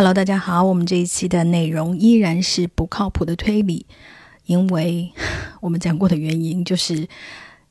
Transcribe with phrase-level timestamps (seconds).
[0.00, 3.84] Hello，大家好，我们这一期的内容依然是不靠谱的推理，
[4.46, 5.12] 因为
[5.60, 7.06] 我们讲过的原因就是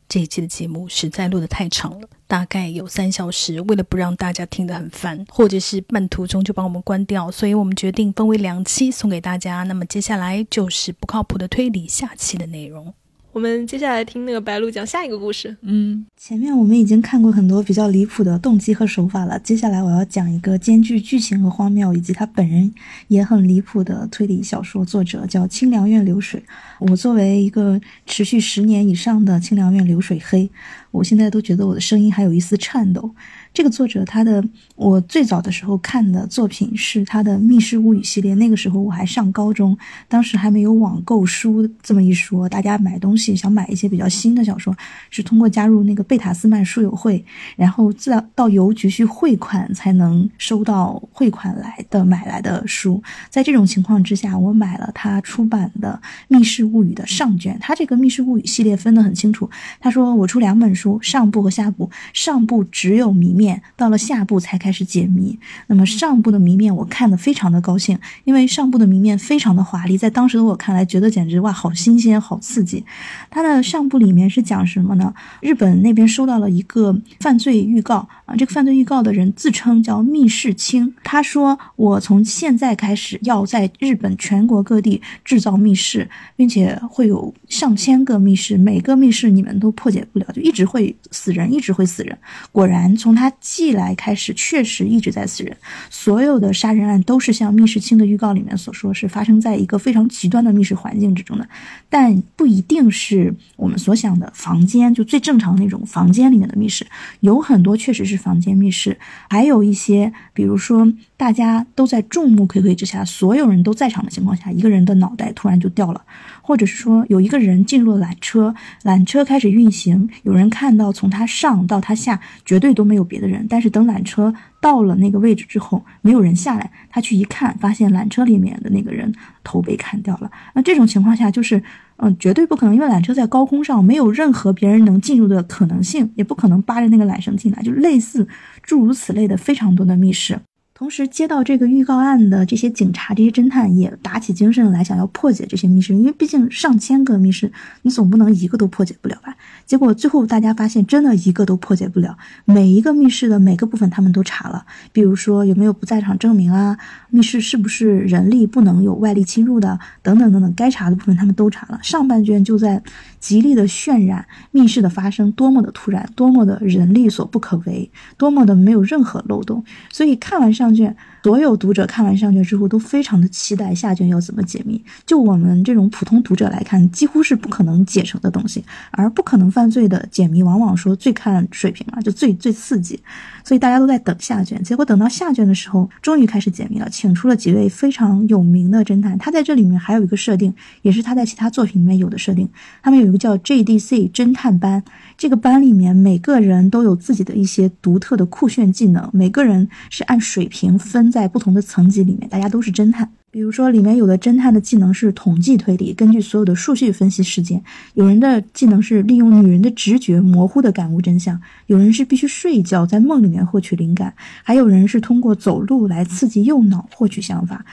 [0.08, 3.60] 这一期的节目实在录得太长了，大概有三小时。
[3.62, 9.64] 为了不让大家听得很烦，或者是半途中就把我们关掉，所以我们决定分为两期送给大家。
[9.64, 12.94] 那么接下来就是不靠谱的推理下期的内容。
[13.40, 15.56] 我们接下来听那个白鹿讲下一个故事。
[15.62, 22.70] 嗯，前面我们已经看过很多比较离谱的动机和手法了，接下来我要讲一个兼具剧情和荒谬，以及他本人
[23.08, 26.44] 也很离谱的推理小说作者，叫清凉院流水。
[26.80, 30.52] 我作为一个持续十年以上的清凉院流水黑，
[30.92, 33.10] 我现在都觉得我的声音还有一丝颤抖。
[33.52, 34.44] 这个作者，他的
[34.76, 38.36] 我最早的时候看的作品是他的《密室物语》系列。
[38.36, 39.76] 那个时候我还上高中，
[40.08, 42.48] 当时还没有网购书这么一说。
[42.48, 44.74] 大家买东西想买一些比较新的小说，
[45.10, 47.26] 是通过加入那个贝塔斯曼书友会，
[47.56, 53.02] 然后自到邮局去汇款才能收到汇款来的买来的书。
[53.30, 57.58] 在这种情况之下，我买了他出版的《密室物语》的上卷。
[57.60, 59.50] 他这个《密室物语》系列分得很清楚。
[59.80, 61.90] 他说我出两本书，上部和下部。
[62.14, 63.40] 上部只有谜。
[63.40, 72.84] 面到了下部才开始解谜，那么上部的谜面我看的非常的高兴，因为上部的谜面非常的华丽，在当时的我看来觉得简直哇好新鲜好刺激。
[73.30, 75.14] 它的上部里面是讲什么呢？
[75.42, 92.18] 日本那边收到了一个犯罪预告啊，这个犯罪预告的人自称叫密室清，他说我从现在开始要在日本全国各地制造密室，并且会有上千个密室，每个密室你们都破解不了，就一直会死人，一直会死人。
[92.52, 93.29] 果然从他。
[93.40, 95.56] 寄来开始确实一直在死人，
[95.90, 101.48] 所有的杀人案都是像密室清的预告里面所说，是发生在一个非常极端的密室环境之中的，
[101.90, 106.86] 但不一定是我们所想的房间，就最正常那种房间里面的密室，
[107.22, 108.98] 有很多确实是房间密室，
[109.30, 116.02] 还有一些，比如说大家都在众目睽睽之下，所有人都在场的情况下，一个人的脑袋突然就掉了。
[116.42, 129.14] 或者是说有一个人进入了缆车，缆车开始运行，有人看到从他上到他下绝对都没有别的人，但是等缆车到了那个位置之后，没有人下来，他去一看，发现缆车里面的那个人
[129.44, 130.32] 头被砍掉了。
[130.54, 131.62] 那这种情况下就是，
[131.98, 138.28] 嗯，绝对不可能，因为缆车在高空上，没有任何别人能进入的可能性，也不可能扒着那个缆绳进来，就类似
[138.64, 140.40] 诸如此类的非常多的密室。
[140.80, 147.52] 同时接到这个预告案的这些警察、这些侦探也打起精神来，想要破解这些密室，因为毕竟上千个密室，
[147.82, 149.36] 你总不能一个都破解不了吧？
[149.66, 152.18] 结果最后大家发现，真的一个都破解不了。
[152.46, 156.78] 每一个密室的每个部分他们都查了，比如说有没有不在场证明啊，
[157.10, 161.78] 密室是不是人力不能有外力侵入的，等等等等，该查的部分他们都查了。
[161.84, 162.82] 上半卷就在
[163.20, 169.62] 极力的渲染密室的发生多么的突然，多么的人力所不可为，多么的没有任何漏洞。
[169.92, 170.69] 所以看完上。
[170.70, 174.82] 上卷，所有读者看完上卷之后都非常的期待下卷要怎么解密。
[175.06, 178.64] 就我们这种普通读者来看，几乎是不可能解成的东西。
[178.92, 183.00] 而不可能犯罪的解谜，往往说最看水平嘛，就最最刺激。
[183.44, 184.62] 所以大家都在等下卷。
[184.64, 189.18] 结果等到下卷的时候，终于开始解密了，请出了几位非常有名的侦探。
[189.18, 190.54] 他在这里面还有一个设定，
[190.84, 192.48] 也是他在其他作品里面有的设定。
[192.82, 194.84] 他们有一个叫 JDC 侦探班，
[195.18, 200.78] 这个班里面每个人都有自己的一些独特的酷炫技能，每个人是按水平。
[200.80, 203.12] 分在不同的层级里面，大家都是侦探。
[203.32, 207.60] 比如说，里面有的侦探的技能是统计推理，根据所有的数据分析事件；
[207.94, 211.38] 有人的技能是利用女人的直觉，模糊的感悟真相；
[211.68, 214.12] 有人是必须睡一觉，在梦里面获取灵感；
[214.44, 217.64] 还有人是通过走路来刺激右脑获取想法。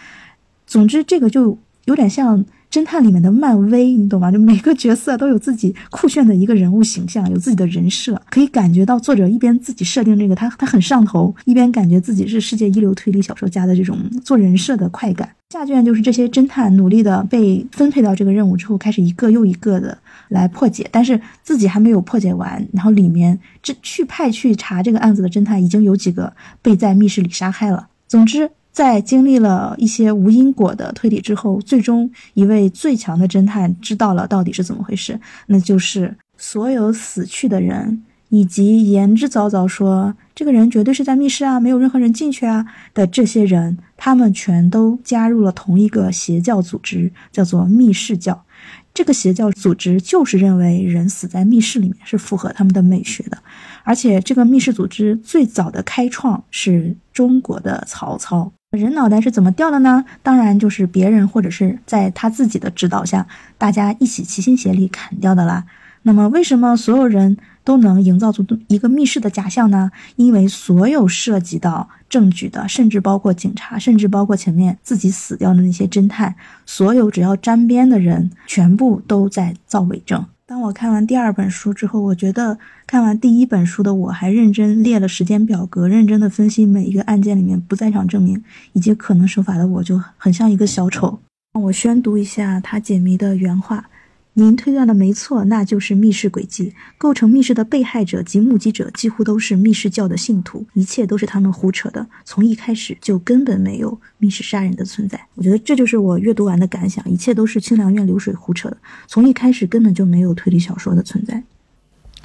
[0.66, 2.44] 总之，这个就有点像。
[2.76, 4.30] 侦探里面的漫威，你懂吗？
[4.30, 15.30] 就每个角色都有自己酷炫的一个人物形象，有自己的人设，可以感觉到作者一边自己设定这个，他他很上头，一边感觉自己是世界一流推理小说家的这种做人设的快感。
[15.48, 19.96] 下卷就是这些侦探努力的被分配到这个任务之后，开始一个又一个的
[20.28, 27.88] 来破解，但是自己还没有破解完，然后里面这去派去查这个案子的侦探已经有几个被在密室里杀害了。
[28.06, 28.50] 总之。
[28.76, 48.44] 在经历了一些无因果的推理之后，最终一位最强的侦探知道了到底是怎么回事，那就是所有死去的人以及言之凿凿说这个人绝对是在密室啊，没有任何人进去啊的这些人，他们全都加入了同一个邪教组织，叫做密室教。
[48.92, 53.38] 这个邪教组织就是认为人死在密室里面是符合他们的美学的，
[53.84, 58.52] 而且这个密室组织最早的开创是中国的曹操。
[58.76, 60.04] 人脑袋是怎么掉的呢？
[60.22, 63.26] 当然就是别人或者是在他自己的指导下，
[63.58, 65.64] 大家一起齐心协力砍掉的啦。
[66.02, 69.90] 那么为什么所有人都能营造出一个密室的假象呢？
[70.14, 80.24] 因为所有涉及到证据的，甚至包括警察，甚至包括前面自己死掉的那些侦探，所有只要沾边的人，全部都在造伪证。
[80.48, 82.56] 当我看完第二本书之后，我觉得
[82.86, 88.40] 看完第一本书的我还认真列了时间表格，认真的分析每一个案件里面不在场证明
[88.72, 91.18] 以及可能手法的我，就很像一个小丑。
[91.54, 93.90] 让我宣读一下他解谜的原话。
[94.38, 96.74] 您推断的没错，那就是密室诡计。
[96.98, 102.06] 构成密室的被害者及目击者几乎都是密室教的信徒，一切都是他们胡扯的。
[102.22, 105.18] 从一开始就根本没有密室杀人的存在。
[105.36, 108.76] 我觉得这就是我阅读完的感想，一切都是清凉院流水胡扯的。
[109.06, 111.42] 从一开始根本就没有推理小说的存在。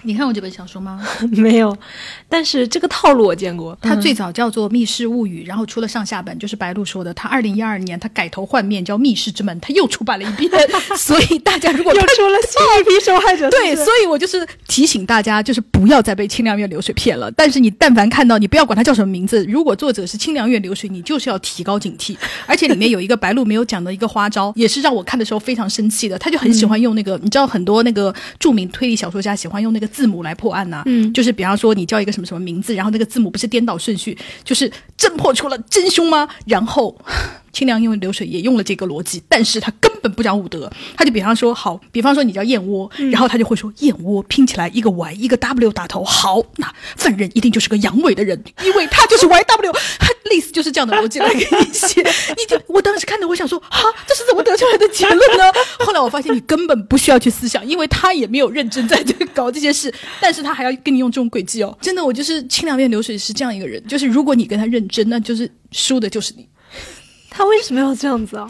[0.04, 1.02] 你看过这本小说吗？
[1.32, 1.76] 没有，
[2.28, 3.78] 但是这个套路我见过。
[3.82, 7.14] 它最早叫做《密室物语》，然后出了上下本，就是白鹿说的。
[7.14, 10.52] 他二零一二年他改头换面叫《密室之门》，他又出版了一遍。
[10.98, 17.30] 所以大家如果又出了新一批受害者，对，所以我就是提醒大家，就是不要再被清凉院流水骗了。
[17.32, 22.16] 但是你但凡看到，你不要管它叫什么名字，如果作者是清凉院流水，你就是要提高警惕。
[22.46, 26.18] 而且里面有一个白鹿没有讲的一个花招，也是让我看的时候非常生气的。
[26.18, 30.62] 他就很喜欢用那个，你知道很多那个著名推理小说家喜欢用那个字母来破案。
[30.86, 36.28] 嗯，就是比方说你叫一个什么什么名字，然后那个字母不是颠倒顺序，就是侦破出了真凶吗？
[36.46, 36.98] 然后
[37.54, 55.44] 清凉因为流水也用了这个逻辑，但是他根本不讲武德，他就比方说好，比方说你叫燕窝，然后他就会说燕窝拼起来一个 Y 一个 W 打头，好，那犯人一定就是个阳痿的人，因为他就是 Y W，他类似就是这样的逻辑来给你写，你就我当时看到我想说啊，这是怎么得出来的结论呢？
[55.86, 66.48] 后来我发现你根本不需要去思想，因为他也没有认真在这搞这些事，但是他还要跟你用这种诡计哦，真的，我就是清凉院流水是这样一个人，就是如果你跟他认真，那就是输的就是你。
[67.42, 68.48] 他为什么要这样子啊？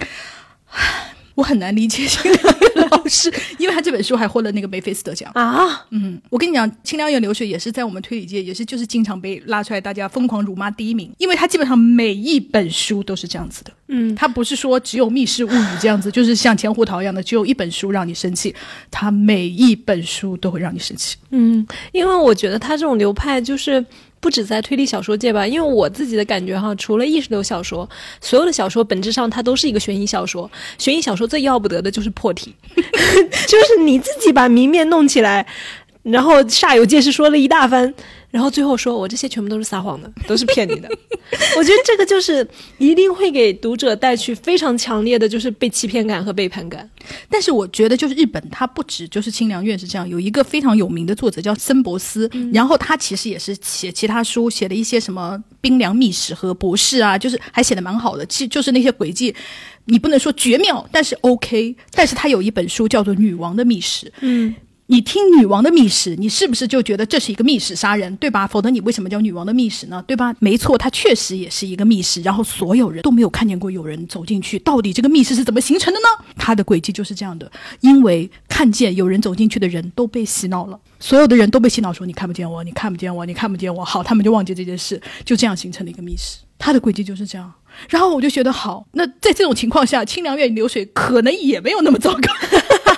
[1.34, 5.86] 我很难理解清凉院老师， 因为他这本书还获了那个梅菲斯特奖啊。
[5.92, 13.72] 嗯，我跟你讲，清凉院流水也是在我们推理界也是就是经常被拉出来，大家疯狂辱骂第一名，因为他基本上每一本书都是这样子的。
[13.88, 18.54] 嗯，他不是说只有密室物语这样子，就是像钱胡桃一样的，只有一本书让你生气，
[18.92, 21.16] 他每一本书都会让你生气。
[21.30, 23.84] 嗯，因为我觉得他这种流派就是。
[24.22, 27.90] 不止在推理小说界吧，因为我自己的感觉哈，除了意识流小说，
[28.22, 30.50] 所有的小说本质上它都是一个悬疑小说。
[30.78, 35.46] 悬疑小说最要不得的就是破题， 就是你自己把谜面弄起来，
[36.04, 37.94] 然后煞有介事说了一大番。
[38.32, 40.90] 然后最后说，我这些全部都是撒谎的， 都是骗你的。
[41.56, 42.46] 我觉得这个就是
[42.78, 46.90] 一定会给读者带去非常强烈的就是被欺骗感和背叛感。
[47.30, 58.26] 但是我觉得，就是日本，它不止就是清凉院是这样，有一个非常有名的作者叫森博斯，然后他其实也是写其他书，写了一些什么冰凉秘史和博士啊，就是还写的蛮好的。
[58.26, 59.36] 其就是那些轨迹，
[59.86, 61.76] 你不能说绝妙，但是 OK。
[61.92, 64.56] 但是他有一本书叫做《女王的秘史》，嗯。
[64.92, 68.46] 你听女王的密室，你是不是就觉得这是一个密室杀人，对吧？
[68.46, 70.04] 否则你为什么叫女王的密室呢？
[70.06, 70.36] 对吧？
[70.40, 72.22] 没错，它确实也是一个密室。
[72.24, 76.26] 然后所有人都没有看见过有人走进去，到底这个密室是怎么形成的呢？
[76.36, 77.50] 它的轨迹就是这样的，
[77.80, 83.86] 因为看见有人走进去的人都被洗脑了，所有的人都被洗脑说你看不见我，你看不见我，你看不见我。
[83.86, 86.40] 好，他们就忘记这件事，就这样形成了一个密室。
[86.60, 87.52] 它的轨迹就是这样。
[87.90, 92.22] 然后我就觉得好，那在这种情况下，清凉院流水可能也没有那么糟糕。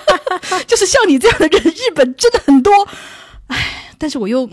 [0.68, 2.72] 就是像你这样的人，日本真的很多。
[3.48, 4.50] 唉，但是我又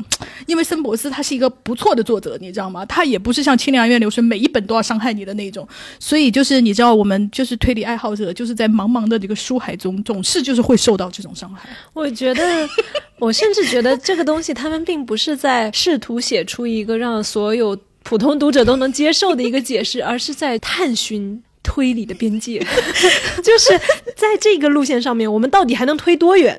[0.47, 2.85] 因为森博斯他是一个不错的作者，你知道吗？
[2.87, 5.67] 他也不是像清凉院流水每一本都要伤害你的那种。
[5.99, 11.69] 所以就是你知道，我们就是推理爱好者，就是在茫茫的这个书海中，总是就是会受到这种伤害。
[11.93, 12.69] 我觉得，
[13.19, 21.43] 我甚至觉得这个东西，他们并不是在试图写出一个让所有普通读者都能接受的一个解释，而是在探寻。
[21.63, 22.59] 推理的边界，
[23.45, 23.79] 就是
[24.17, 26.59] 在这个路线上面，我们到底还能推多远？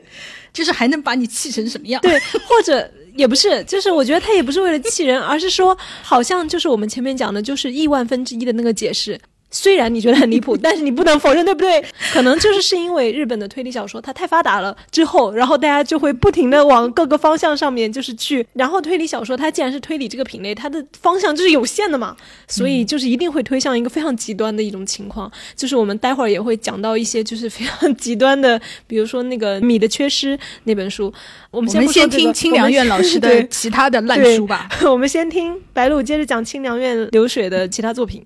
[0.54, 2.00] 就是还能把你气成什么样？
[2.04, 2.18] 对，
[2.48, 9.20] 或者也不是，就是我觉得他也不是为了气人，而是说，好像就是我们前面讲的，就是亿万分之一的那个解释。
[9.51, 11.84] 虽然你觉得很离谱， 但是你不能否认，对不对？
[12.12, 22.15] 可能就是是因为日本的推理小说它太发达了之后，然后大家就会不停的往各个方向上面就是去，然后推理小说它既然是推理这个品类，它的方向就是有限的嘛，
[22.48, 25.31] 所以就是一定会推向一个非常极端的一种情况。
[25.55, 31.13] 就是我们待会儿也会讲到一些就是非常极端的，比如说那个《米的缺失》那本书。
[31.51, 34.70] 我们先先听清凉院老师的其他的烂书吧。
[34.86, 38.24] 我们先听白鹿接着讲清凉院流水的其他作品。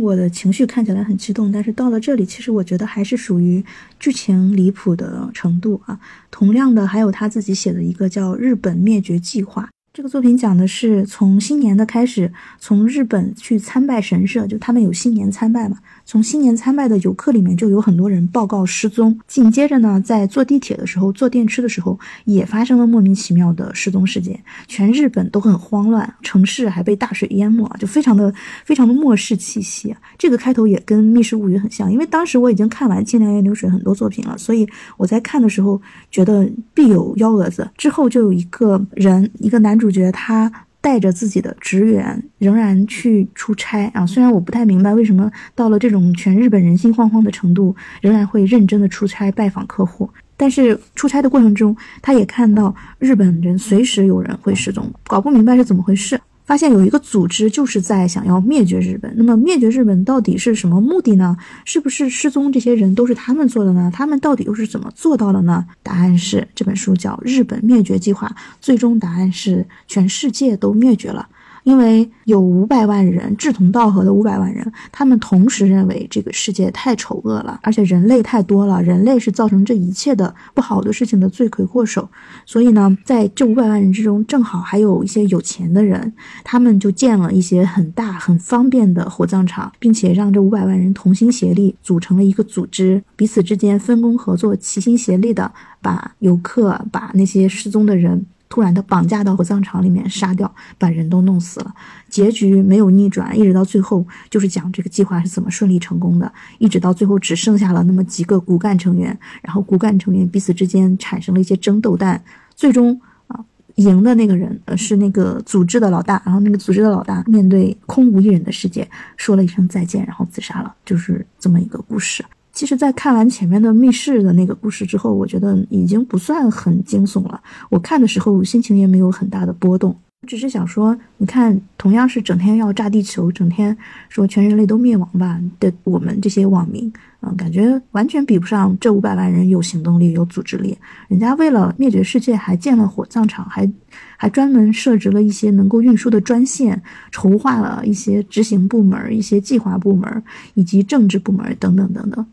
[0.00, 3.64] 我的情绪看起来很激动，但是到了这里，其实我觉得还是属于
[4.00, 5.98] 剧情离谱的程度啊。
[6.30, 15.78] 同样的，还有他自己写的一个叫《日本灭绝计划》，这个作品讲的是从新年的开始，从日本去参拜神社，就他们有新年参拜嘛。
[16.08, 19.20] 从新年参拜的游客里面，就有很多人报告失踪。
[19.26, 24.42] 紧接着呢，在坐地铁的时候、坐电车的时候，也发生了莫名其妙的失踪事件。
[24.66, 28.32] 全日本都很慌乱，城市还被大水淹没，就非常的、
[28.64, 29.94] 非常的末世气息。
[30.16, 35.78] 这个开头也跟《密室物语》很像，因为当时我已经看完清凉园流水很多作品了，所以我在看的时候
[36.10, 37.70] 觉得必有幺蛾子。
[37.76, 40.50] 之后就有一个人，一个男主角，他。
[40.88, 44.06] 带着自己的职员仍然去出差啊！
[44.06, 56.18] 虽然我不太明白为什么到了这种全日本人心惶惶的程度，仍然会认真的出差拜访客户，但是出差的过程中，他也看到日本人随时有人会失踪，搞不明白是怎么回事。
[56.48, 59.12] 发现有一个组织就是在想要灭绝日本。
[59.18, 61.36] 那么灭绝日本到底是什么目的呢？
[61.66, 63.90] 是不是失踪这些人都是他们做的呢？
[63.92, 65.66] 他们到底又是怎么做到的呢？
[65.82, 68.28] 答案是这本书叫《日本灭绝计划》，
[68.62, 71.28] 最终答案是全世界都灭绝了。
[71.68, 82.08] 因为有五百万人志同道合的五百万人，他们同时认为这个世界太丑恶了，而且人类太多了，人类是造成这一切的不好的事情的罪魁祸首。
[82.46, 86.10] 所以呢，在这五百万人之中，正好还有一些有钱的人，
[86.42, 98.24] 他们就建了一些很大很方便的火葬场，并且让这五百万人同心协力组成了一个组织，彼此之间分工合作，齐心协力的把游客、把那些失踪的人。
[98.48, 101.74] 突然的绑架到火葬场里面杀掉，把人都弄死了，
[102.08, 112.22] 结局没有逆转，一直到最后就是讲这个计划是怎么顺利成功的，一直到最后只剩下了那么几个骨干成员，然后骨干成员彼此之间产生了一些争斗，但
[112.56, 122.24] 最终啊赢的那个人呃是那个组织的老大，然后那个组织的老大面对空无一人的世界说了一声再见，然后自杀了，就是这么一个故事。
[122.58, 127.40] 其实，在看完前面的密室的那个故事之后，我觉得已经不算很惊悚了。
[127.70, 129.96] 我看的时候心情也没有很大的波动，
[130.26, 140.76] 只是想说，你看，同样是整天要炸地球，整天说全人类都灭亡吧的我们这些网民，嗯，感觉完全比不上这五百万人有行动力、有组织力。
[141.06, 143.70] 人家为了灭绝世界，还建了火葬场，还
[144.16, 150.24] 还专门设置了一些能够运输的专线，筹划了一些执行部门、一些计划部门
[150.54, 152.26] 以及政治部门等等等等。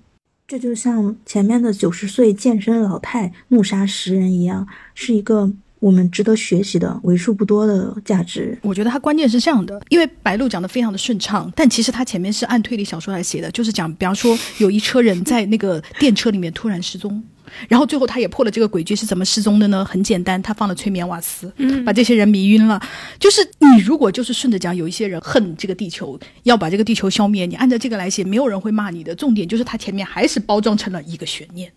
[0.48, 8.56] 这就像前面的九十岁健身老太怒杀十人一样，是一个我们值得学习的为数不多的价值。
[8.62, 17.24] 我觉得它关键是这样的，因为白鹿讲的非常的顺畅，但其实它前面是按推理小说来写的，就是讲，比方说有一车人在那个电车里面突然失踪。
[17.68, 19.84] 然后最后他也破了这个诡计，是怎么失踪的呢？
[19.86, 22.82] 很简单，他放了催眠瓦斯，嗯把这些人迷晕了。
[23.20, 29.14] 就是你如果就是顺着讲，有一些人恨这个地球，要把这个地球消灭，你按照这个来写，没有人会骂你的。
[29.16, 31.72] 重点就是他前面还是包装成了一个悬念，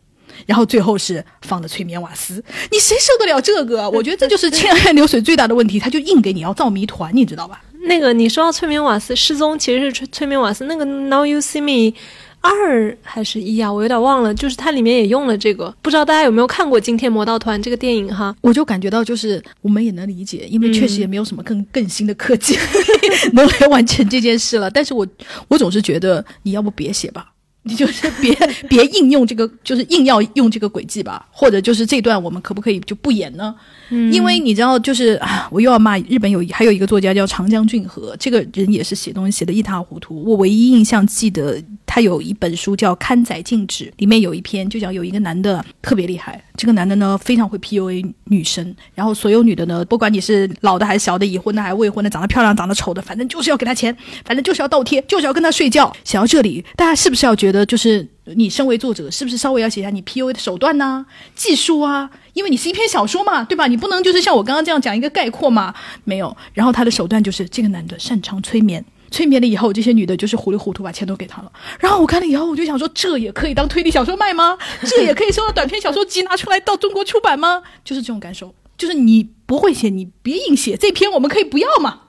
[0.47, 3.89] 然后最后是放了催眠瓦斯，你谁受得了这个？
[3.91, 7.63] 我觉得这就是《千爱流水》最大的问题，他就硬给你要造谜团，你知道吧？
[7.83, 10.65] 那个你说到催眠瓦斯失踪，其实是催催眠瓦斯。
[10.65, 11.97] 那个 Now You See Me。
[12.41, 13.73] 二还是一啊？
[13.73, 18.35] 我有点忘了，就是它里面也用了这个，不知道大家有没有看过《惊天魔盗团》这个电影哈？
[18.41, 22.57] 我就感觉到，就是我们也能理解，因为确实也没有什么更更新的科技
[23.35, 24.71] 能来完成这件事了。
[24.71, 25.07] 但是我
[25.49, 27.33] 我总是觉得，你要不别写吧。
[27.69, 28.35] 你就是别
[28.69, 33.55] 别硬用这个，就是硬要用这个轨迹吧，或者就是这段我们可不可以就不演呢？
[33.91, 40.23] 嗯，因为你知道，就是啊我又要骂日本有还有一个作家叫长江俊和，这个人也是写东西写的一塌糊涂。
[40.25, 55.91] 我唯一印象记得他有一本书叫《刊载禁止》，里面有一篇就讲有一个男的特别厉害，这个男的呢非常会 PUA 女生，然后所有女的呢，不管你是老的还是小的，已婚的还是未婚的，长得漂亮长得丑的，反正就是要给他钱，反正就是要倒贴，就是要跟他睡觉。
[56.05, 57.58] 想到这里，大家是不是要觉得？
[57.67, 61.07] 就是你身为作者，是不是稍微要写下你 PUA 的手段呢？
[61.35, 63.67] 技术啊，因为你是一篇小说嘛，对吧？
[63.67, 65.75] 你不能就是像我刚刚这样讲一个概括嘛？
[66.05, 66.37] 没有。
[66.53, 71.53] 然后他的手段就是这个男的擅长催眠，催眠了以后，这些女的就是糊里糊涂把钱都给他了。
[71.81, 74.59] 然后我看了以后，我就想说，这也可以当推理小说卖吗？
[74.85, 77.63] 这也可以收到短篇小说集拿出来到中国出版吗？
[77.85, 82.01] 就是这种感受，就是你不会写，你别硬写，这篇我们可以不要嘛？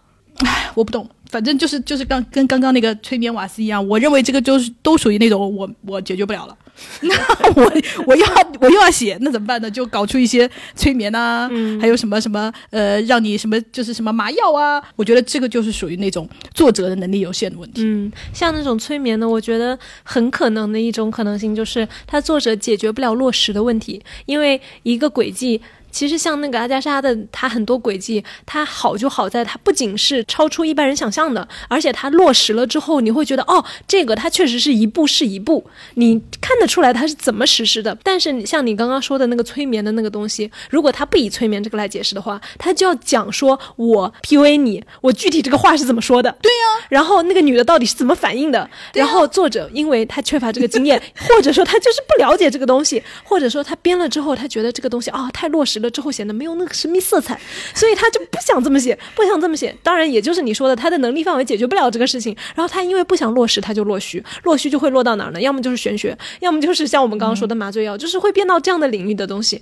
[0.46, 1.10] 唉，我不懂。
[1.30, 6.58] 反正就是就是刚跟刚刚那个催眠瓦斯一样，我认为这个就是都属于那种我我解决不了了，
[7.02, 7.16] 那
[7.54, 7.72] 我
[8.08, 8.28] 我要
[8.60, 9.70] 我又要写，那怎么办呢？
[9.70, 11.48] 就搞出一些催眠啊，
[11.80, 14.82] 还有什么什么呃，让你什么就是什么麻药啊？
[14.96, 17.84] 我觉得这个就是属于那种作者的能力有限的问题。
[17.84, 25.62] 嗯，像那种催眠呢，我觉得很可能的一种可能性就是他作者解决不了落实的问题，因为一个轨迹。
[25.92, 35.66] 其实像那个阿加莎的，她很多轨迹，它好就好在它不仅是超出一般人想象的，而且它落实了之后，你会觉得哦，这个它确实是一步是一步，
[35.96, 37.98] 你看得出来它是怎么实施的。
[38.04, 46.36] 但是像你刚刚说的那个催眠的那个东西，如果他不以催眠这个来解释的话，他就要讲说我 PUA 你，我具体这个话是怎么说的？
[46.42, 48.70] 对呀、然后那个女的到底是怎么反应的？
[48.94, 57.40] 然后作者因为他缺乏这个经验， 或者说他就是不了解这个东西，或者说他编了之后他觉得这个东西啊、太落实了之后显得没有那个神秘色彩，
[57.74, 59.76] 所以他就不想这么写，不想这么写。
[59.82, 65.42] 当然，也就是你说的，他的能力范围解决不了这个事情，然后他因为不想落实，他就落虚，落虚就会落到哪儿呢？
[65.42, 69.62] 要么就是玄学，要么就是像我们刚刚说的麻醉药，就是会变到这样的领域的东西。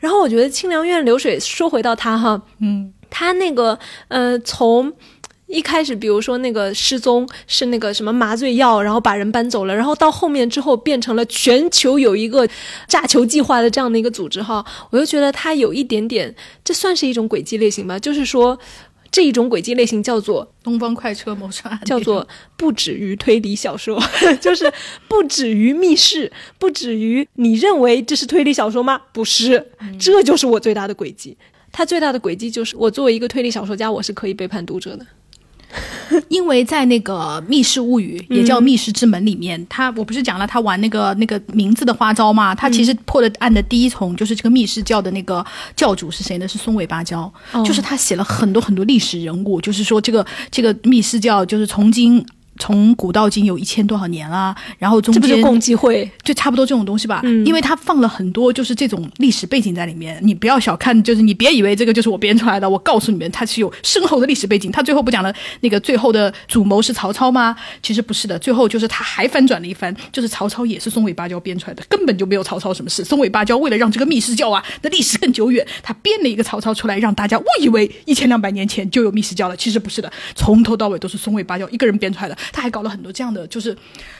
[0.00, 4.92] 然后我觉得清凉院流水，说回到他哈，嗯，他那个呃，从
[5.48, 12.46] 一开始，比如说那个失踪是那个什么麻醉药，然后把人搬走了，然后到后面之后变成了全球有一个
[12.86, 18.58] 炸球计划的这样的一个组织哈，我就觉得它有一点点，这算是一种轨迹类型吧，就是说
[19.10, 22.28] 这一种轨迹类型叫做东方快车谋杀案叫做
[22.58, 23.98] 不止于推理小说，
[24.42, 24.70] 就是
[25.08, 29.00] 不止于密室，不止于你认为这是推理小说吗？
[29.14, 31.38] 不是，这就是我最大的轨迹。
[31.72, 35.06] 它最大的轨迹就是，我作为一个推理小说家，我是可以背叛读者的。
[36.28, 42.54] 因为在那个《密室物语》也叫《密室之门》里面，他我不是讲了他玩那个那个名字的花招吗？
[42.54, 45.44] 他其实破的案的第一重就是这个密室教的那个
[45.76, 46.46] 教主是谁呢？
[46.48, 47.32] 是松尾芭蕉，
[47.64, 52.24] 就是他写了很多很多历史人物，就是说这个这个密室教就是从今。
[52.58, 56.10] 从古到今有一千多少年啦，然后中间这不就共济会？
[56.22, 64.70] 就差不多这种东西吧，嗯因为他放了很多就是这种历史背景在里面，你不要小看，就是你别以为这个就是我编出来的，我告诉你们，它是有深厚的历史背景。
[64.70, 67.56] 他最后不讲了，那个最后的主谋是曹操吗？
[67.82, 73.04] 其实不是的，最后就是他还翻转了一番，就是曹操也是松尾芭蕉编出来的，根本就没有曹操什么事。
[73.04, 82.36] 松尾芭蕉为了让这个密室教啊的历史更久远，他编了一个曹操出来，让大家误以为一千两百年前就有密室教了，其实不是的，从头到尾都是松尾芭蕉一个人编出来的。
[82.52, 83.76] 他还搞了很多这样的，就是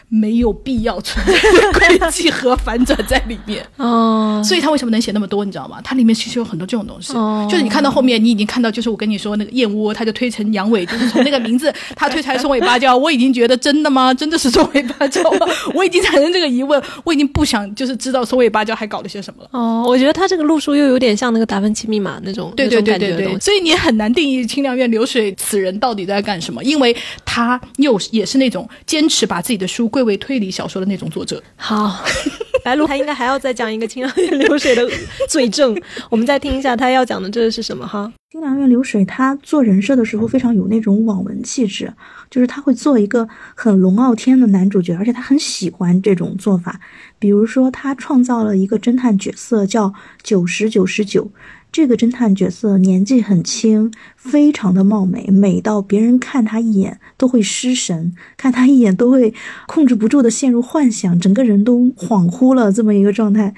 [0.08, 3.64] 没有必要存在的轨迹和反转在里面。
[3.76, 5.80] 哦，所以他为什么能写那么多，你知道吗？
[5.84, 14.12] 它里面其实有很多这种东西，哦就是你看到后面，你已经看到，就是我跟你说那个燕窝，他就推成阳痿，就是从那个名字他推出来松尾芭蕉，我已经觉得真的吗？
[14.14, 15.46] 真的是松尾芭蕉吗？
[15.74, 19.50] 我已经产生这个疑问，我已经不想就是知道松尾芭蕉还搞了些什么了。
[19.52, 23.38] 哦，我觉得他这个路数又有点像那个达芬奇密码那种对对对对对。
[23.40, 31.42] 所以你很难定义清凉院流水此人到底在干什么，因为他又也是那种坚持把自己的书归为推理小说的那种作者。
[31.56, 32.04] 好，
[32.62, 34.88] 白鹿他应该还要再讲一个清凉院流水的
[35.28, 35.76] 罪证，
[36.08, 38.12] 我们再听一下他要讲的这是什么哈？
[38.30, 41.92] 清凉院流水，他做人设的时候非常有那种网文气质，
[42.30, 46.78] 就是他会做一个很龙傲天的男主角，而且他很喜欢这种做法。
[47.18, 51.28] 比如说，他创造了一个侦探角色叫九十九十九，
[51.70, 59.32] 这个侦探角色年纪很轻，非常的貌美，美到别人看他一眼都会失神，看他一眼都会
[59.66, 63.54] 控制不住的陷入幻想，整个人都恍惚了这么一个状态。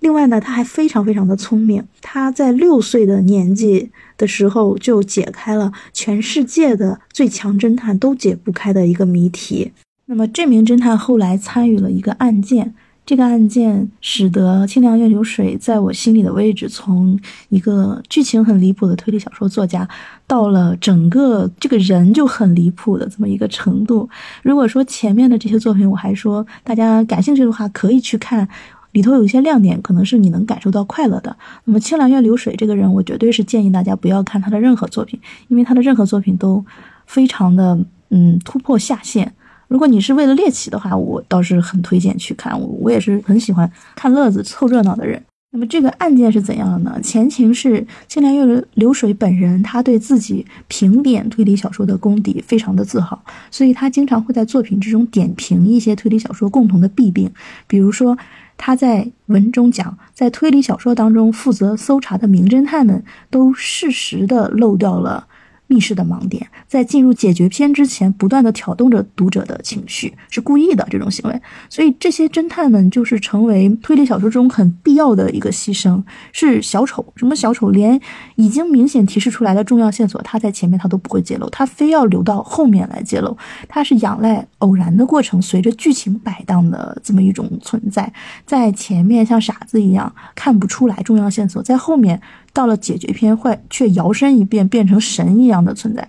[0.00, 9.70] 另外呢，他还非常非常的聪明，他在六岁的年纪的时候就解开了全世界的最强侦探都解不开的一个谜题。
[10.06, 12.74] 那么这名侦探后来参与了一个案件，
[13.12, 17.20] 这个案件使得《清凉院流水》在我心里的位置从
[17.50, 19.86] 一个剧情很离谱的推理小说作家，
[20.26, 24.08] 到了整个这个人就很离谱的这么一个程度。
[24.42, 28.48] 如果说前面的这些作品，我还说大家感兴趣的话可以去看。
[28.92, 31.36] 里头有一些亮点，可能是你能感受到快乐的。
[31.64, 36.64] 那么清凉院流水这个人，我绝对是建议大家不要看他的任何作品，因为他的任何作品都
[37.04, 39.34] 非常的嗯突破下限。
[39.72, 42.52] 如果你是为了猎奇的话，我倒是很推荐去看。
[42.60, 45.20] 我我也是很喜欢看乐子、凑热闹的人。
[45.54, 47.00] 那么这个案件是怎样的呢？
[47.02, 53.18] 前情是清凉院流水本人，他对自己评点推理小说的功底非常的自豪，
[53.50, 57.32] 所以他经常会在作品之中点评一些推理小说共同的弊病，
[57.66, 58.16] 比如说。
[58.64, 65.26] 他在文中讲，在推理小说当中负责搜查的名侦探们都适时的漏掉了
[65.72, 71.42] 密室的盲点，在进入解决篇之前，不断的挑动着读者的情绪，是故意的这种行为。
[71.70, 77.02] 所以这些侦探们就是成为推理小说中很必要的一个牺牲，是小丑。
[77.16, 77.70] 什么小丑？
[77.70, 77.98] 连
[78.34, 83.34] 已经明显提示出来的重要线索，他在前面他都不会揭露，他非要留到后面来揭露。
[83.66, 88.12] 他是仰赖偶然的过程，随着剧情摆荡的这么一种存在，
[88.44, 92.20] 在前面像傻子一样看不出来重要线索，在后面
[92.52, 96.08] 到了解决篇会却摇身一变变成神一样的存在。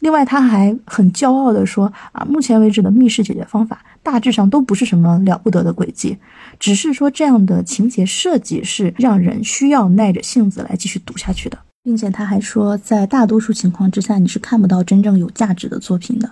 [0.00, 6.16] 另外，他还很骄傲地说：“啊，目前为止的密室解决方法大致上都不是什么了不得的轨迹，
[6.58, 16.30] 只是说这样的情节设计是让人需要耐着性子来继续读下去的，并且他还说，在大多数情况之下，你是看不到真正有价值的作品的。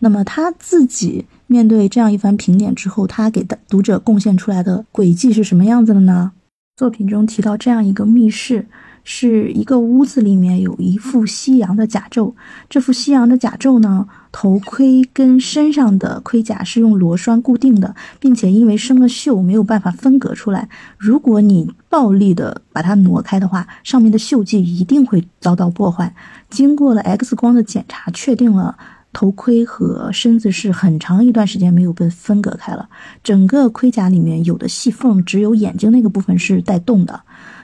[0.00, 6.32] 那么他自己面对这样一番评点之后，他给的读者贡献出来的轨迹是什么样子的呢？
[6.76, 8.66] 作品中提到这样一个密室。”
[9.04, 12.32] 是一个屋子里面有一副西洋的甲胄，
[12.70, 20.70] 这副西洋的甲胄呢，头盔跟身上的盔甲是用螺栓固定的，并且因为生了锈，没有办法分隔出来。
[20.96, 26.14] 如果你暴力的把它挪开的话，上面的锈迹一定会遭到破坏。
[26.48, 28.78] 经过了 X 光的检查，确定了
[29.12, 32.88] 头盔和身子是很长一段时间没有被分隔开了。
[33.22, 37.20] 整个盔甲里面有的细缝，只有眼睛那个部分是带动的。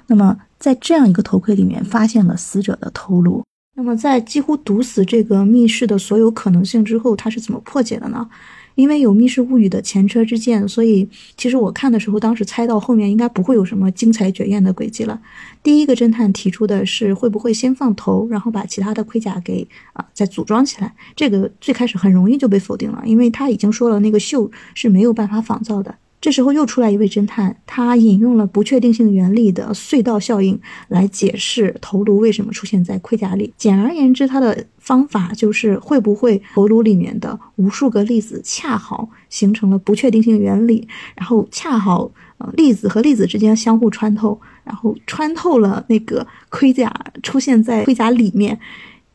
[0.07, 0.37] 那么。
[0.61, 3.42] 在这样一个头盔里面发现了死者的头颅。
[3.75, 8.29] 那么，在几乎堵死这个密室的所有可能性之后，他是怎么破解的呢？
[8.75, 15.20] 因为有《密室物语》的前车之鉴，所以其实我看的时候，当时猜到后面应该不会有什么精彩绝艳的轨迹了。
[15.62, 20.94] 第一个侦探提出的是，会不会先放头，然后把其他的盔甲给啊再组装起来？
[21.16, 25.94] 这个最开始很容易就被否定了，因为他已经说了，那个锈是没有办法仿造的。
[26.20, 33.54] 这时候又出来一位侦探，他引用了不确定性原理的隧道效应来解释头颅为什么出现在盔甲里。
[33.56, 48.61] 简而言之，他的方法就是会不会头颅里面的无数个粒子恰好形成了不确定性原理，然后恰好呃粒子和粒子之间相互穿透，然后穿透了那个盔甲出现在盔甲里面，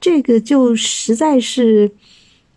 [0.02, 1.92] 这个就实在是。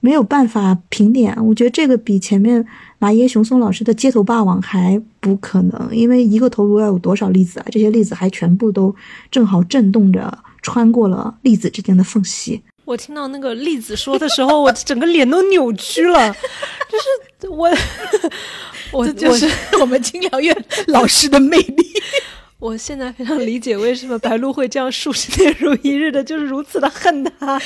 [0.00, 2.64] 没有办法评点，我觉得这个比前面
[2.98, 7.66] 马耶熊松老师的街头霸王还不可能，因为一个头颅要有多少粒子啊？
[7.70, 8.94] 这些粒子还全部都
[9.30, 12.60] 正好震动着，穿过了粒子之间的缝隙。
[12.84, 16.32] 我听到那个粒子说的时候，我整个脸都扭曲了，
[17.38, 17.70] 就是我，
[18.90, 19.48] 我就是
[19.80, 21.86] 我们清凉院老师的魅力。
[22.58, 27.60] 我现在非常理解为什么白鹿会这样数十年如一日的，就是如此的恨他，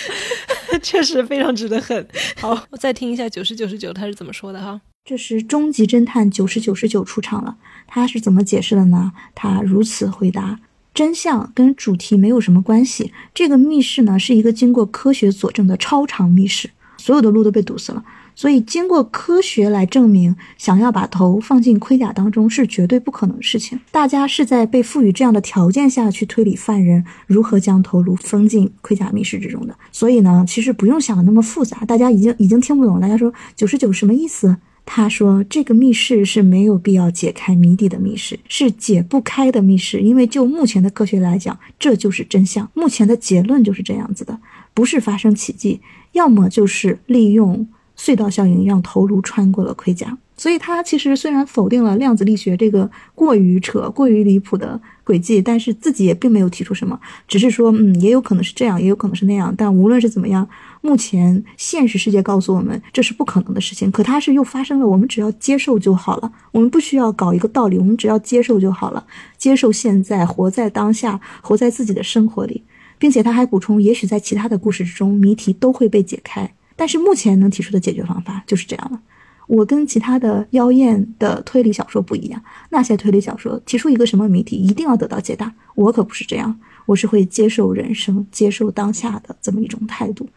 [0.83, 2.07] 确实非常值得恨。
[2.39, 4.79] 好，我再听一下九十九十九他是怎么说的哈。
[5.05, 7.57] 这时终极侦探九十九十九出场了，
[7.89, 9.13] 他是怎么解释的呢？
[9.35, 10.61] 他如此回答：
[10.95, 18.05] 真相跟主题没有什么关系，这个密室呢是一个经过科学佐证的超长密室，所有的路都被堵死了。
[18.37, 23.81] 所以，经过科学来证明，想要把头放进盔甲当中是绝对不可能的事情。
[23.91, 29.77] 大家是在被赋予这样的条件下去推理犯人如何将头颅封进盔甲密室之中的。
[29.91, 31.85] 所以呢，其实不用想的那么复杂。
[31.85, 33.01] 大家已经已经听不懂。
[33.01, 34.57] 大家说九十九什么意思？
[34.85, 40.01] 他说这个密室是没有必要解开谜底的密室，是解不开的密室。
[40.01, 42.71] 因为就目前的科学来讲，这就是真相。
[42.75, 44.39] 目前的结论就是这样子的，
[44.75, 45.81] 不是发生奇迹，
[46.13, 47.67] 要么就是利用。
[47.95, 59.55] 隧道效应让头颅穿过了盔甲，所以他其实虽然否定了量子力学这个过于扯、过于离谱的轨迹，但是自己也并没有提出什么，只是说，嗯，也有可能是这样，也有可能是那样。
[59.57, 60.49] 但无论是怎么样，
[60.83, 63.91] 目前现实世界告诉我们这是不可能的事情。
[63.91, 66.31] 可它是又发生了，我们只要接受就好了。
[66.51, 69.07] 我们不需要搞一个道理，我们只要接受就好了。
[69.39, 72.65] 接受现在，活在当下，活在自己的生活里，
[72.99, 76.53] 并且他还补充，也许在其他的故事之中，谜题都会被解开。
[76.75, 79.01] 但是目前能提出的解决方法就是这样了。
[79.47, 85.53] 我跟其他的妖艳的推理小说不一样，那些推理小说提出一个什么谜题，一定要得到解答。
[85.75, 90.29] 我可不是这样，我是会接受人生、接受当下的这么一种态度。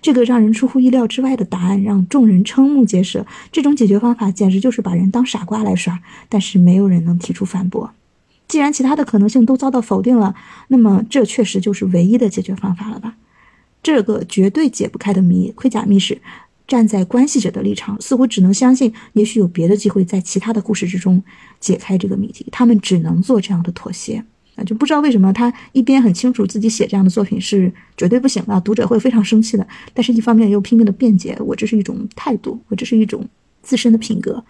[0.00, 3.26] 这个让人出乎意料之外的答案让众人瞠目结舌。
[3.52, 5.98] 这种解决方法简直就是把人当傻瓜来耍。
[6.28, 7.92] 但是没有人能提出反驳。
[8.46, 10.34] 既然其他的可能性都遭到否定了，
[10.68, 13.16] 那么这确实就是唯一的解决方法了吧？
[13.82, 16.20] 这个绝对解不开的谜，盔甲密室，
[16.66, 21.22] 站在关系者的立场，似乎只能相信，也许有别的机会在其他的故事之中
[21.60, 22.46] 解开这个谜题。
[22.50, 24.24] 他们只能做这样的妥协，
[24.56, 33.26] 啊，就不知道为什么他一边很清楚自己写这样的作品是绝对不行的，读者会非常生气的，但是一方面又拼命的辩解，我这是一种态度，我这是一种
[33.62, 34.44] 自身的品格。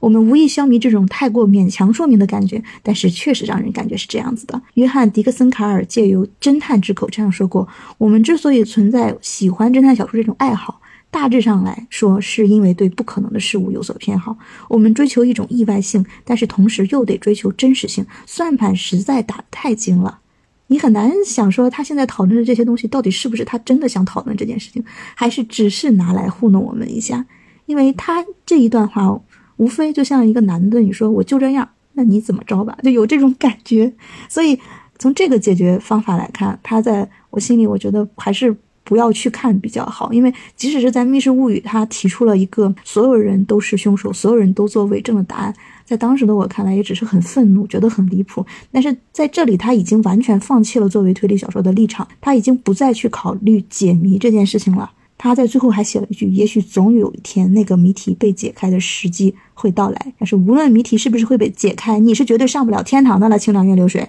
[0.00, 4.62] 我们无意消弭这种太过勉强说明的感觉，但是确实让人感觉是这样子的。
[4.74, 7.66] 约翰·迪克森·卡尔借由侦探之口这样说过
[7.98, 14.36] ：“我们之所以存在喜欢侦探小说这种爱好，大致上来说，是因为对不可能的事物有所偏好。
[14.68, 18.06] 我们追求一种意外性，但是同时又得追求真实性。
[18.26, 20.20] 算盘实在打得太精了，
[20.66, 27.26] 你很难想说他现在讨论的这些东西到底是不是他真的想讨论这件事情，还是只是拿来糊弄我们一下？
[27.66, 29.20] 因为他这一段话。”
[29.58, 32.78] 无非就像一个男的，你说我就这样，那你怎么着吧？
[32.84, 33.92] 就有这种感觉。
[34.28, 34.56] 所以
[35.00, 38.56] 从这个解决方法来看，他在我心里，我觉得还是
[38.88, 48.46] 不要去看比较好，因为即使是在《密室物语》，他提出了一个所有人都是凶手，所有人都做伪证的答案，在当时的我看来，也只是很愤怒，觉得很离谱。
[48.72, 54.90] 但是在这里，他已经完全放弃了作为推理小说的立场，他已经不再去考虑解谜这件事情了。
[55.18, 60.14] 他在最后还写了一句：“也许总有一天，那个谜题被解开的时机会到来。
[60.18, 64.08] 但是无论谜题是不是会被解开，你是绝对上不了天堂的了。”清凉院流水，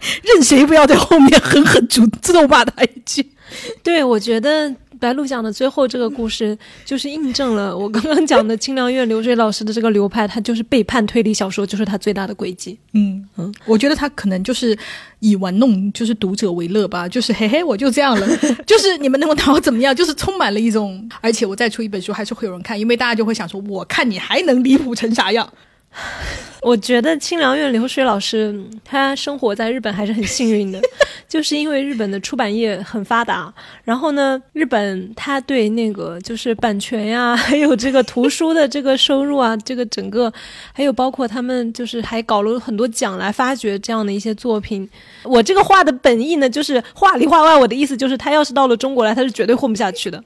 [0.23, 3.31] 任谁不要在后面狠狠诅咒骂他一句。
[3.83, 4.73] 对，我觉得。
[4.99, 12.79] 白鹿讲的最后这个故事，就是印证了我刚刚讲的清凉院流水老师的这个流派，他就是背叛推理小说，就是他最大的轨迹。
[12.93, 14.77] 嗯嗯，我觉得他可能就是
[15.19, 18.25] 以玩弄就是读者为乐吧，就是嘿嘿，我就这样了，
[18.65, 25.51] 就是你们能够拿我怎么样，就是充满了一种，而且我再出一本书还是会有人看，因为大家就会想说，我看你还能离谱成啥样。
[26.63, 30.79] 我觉得清凉院流水老师他生活在日本还是很幸运的，
[31.27, 33.53] 就是因为日本的出版业很发达。
[33.83, 40.31] 然后呢，日本他对那个就是版权呀，还有这个图书的这个收入啊，这个整个
[40.71, 44.89] 还有包括他们就是还搞了很多奖来发掘这样的一些作品。
[45.23, 50.23] 我这个话的本意呢，就是话里话外，我的意思就是他要是到了中国来，他是绝对混不下去的。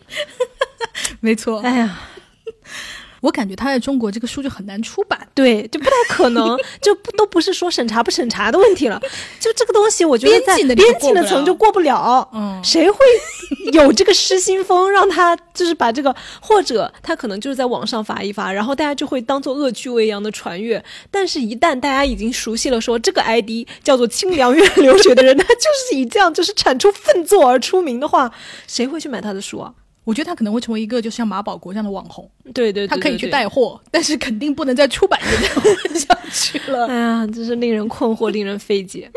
[1.20, 1.98] 没错，哎呀。
[3.22, 9.00] 我感觉他在中国这个书就很难出版，对，就不太可能， 就不都不是说审查不审查的问题了，
[9.40, 12.98] 就这个东西，我觉得在边境的层就过不了，嗯，谁会
[13.74, 28.32] 有这个失心疯让他就是把这个，或者他可能就是在网上发一发，然后大家就会当做恶趣味一样的传阅，但是，一旦大家已经熟悉了说这个 ID 叫做清凉院留学的人，他就是以这样就是产出粪作而出名的话，
[28.68, 29.74] 谁会去买他的书啊？
[30.08, 36.88] 我觉得他可能会成为一个就像马保国这样的网红，对对，他可以去带货，但是肯定不能在出版业混 下去了。
[36.88, 39.12] 哎呀，真是令人困惑，令人费解。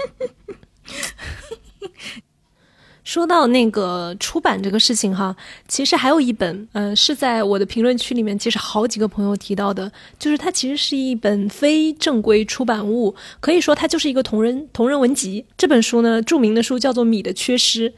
[3.11, 5.35] 说到那个出版这个事情哈，
[5.66, 15.44] 其实还有一本，呃，是在我的评论区里面，其实好几个朋友提到的，就是它其实是一本非正规出版物，可以说它就是一个同人同人文集。
[15.59, 17.90] 这本书呢，著名的书叫做《米的缺失》，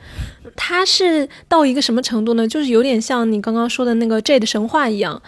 [0.56, 2.48] 它是到一个什么程度呢？
[2.48, 5.20] 就是有点像你刚刚说的那个 J 的神话一样。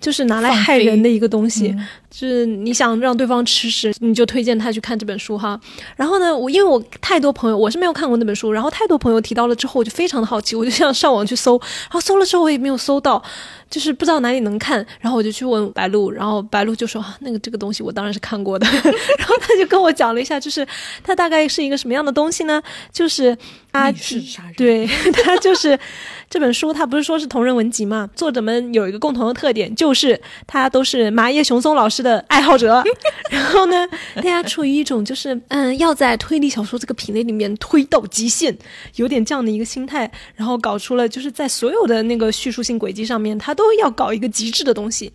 [0.00, 1.74] 就是拿来害人的一个东西，
[2.10, 5.60] 就是你想让对方吃屎，你就推荐他去看这本书哈。
[5.96, 13.22] 然后呢，我因为我太多朋友，我是没有看过那本书，然后太多朋友提到了之后，我就非常的好奇，我就想上网去搜，然后搜了之后我也没有搜到。
[13.70, 18.66] 就是不知道哪里能看，然后我就去问白鹿，然后白鹿就说：“那个这个东西我当然是看过的。
[18.72, 20.66] ”然后他就跟我讲了一下，就是
[21.04, 22.62] 它大概是一个什么样的东西呢？
[22.90, 23.36] 就是
[23.72, 23.92] 啊，
[24.56, 24.86] 对，
[25.22, 25.78] 他就是
[26.30, 28.08] 这本书，它不是说是同人文集嘛？
[28.16, 32.82] 作者们有一个共同的特点，就是他都是麻叶雄松老师的爱好者。
[33.30, 38.56] 然后呢，大家处于一种就是嗯，要在推理小说这个品类里面推到极限，
[38.96, 43.58] 有点这样的一个心态，然后搞出了就是在所有的那个叙述性轨迹上面，他。
[43.58, 45.12] 都要搞一个极致的东西，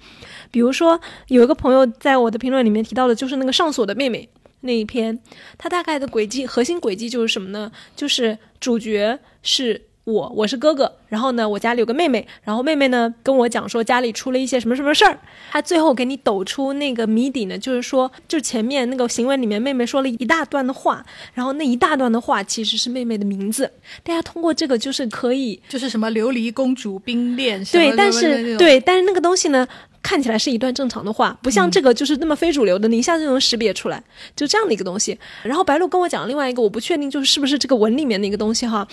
[0.52, 4.28] 比如说有一个朋友在我的评论里面提到的，就是那个上锁的妹妹
[4.60, 5.18] 那一篇，
[5.58, 7.72] 它大概的轨迹核心轨迹就是什么呢？
[7.96, 9.84] 就是主角是。
[10.06, 15.16] 我我是哥哥，然后呢，我家里有个妹妹，然后妹妹呢跟我讲说家里出了一些什么什么事儿，
[15.52, 23.72] 他最后给你抖出那个谜底呢，就是说，就前面那个行为里面妹妹说了一大段的话，然后那一大段的话其实是妹妹的名字，
[24.02, 29.68] 大家通过这个就是可以，就是什么琉璃公主冰恋，对，但是对，但是那个东西呢。
[30.04, 34.04] 看起来是一段正常的话，不像这个就是那么非主流的，你一下就能识别出来，
[34.36, 35.18] 就这样的一个东西。
[35.44, 38.86] 然后白露跟我讲另外一个，我不确定就是是不是这个文里面的一个东西哈，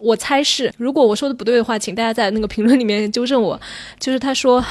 [0.00, 0.74] 我猜是。
[0.76, 3.60] 如果我说的不对的话，请大家在那个评论里面纠正我。
[3.98, 4.64] 就是他说。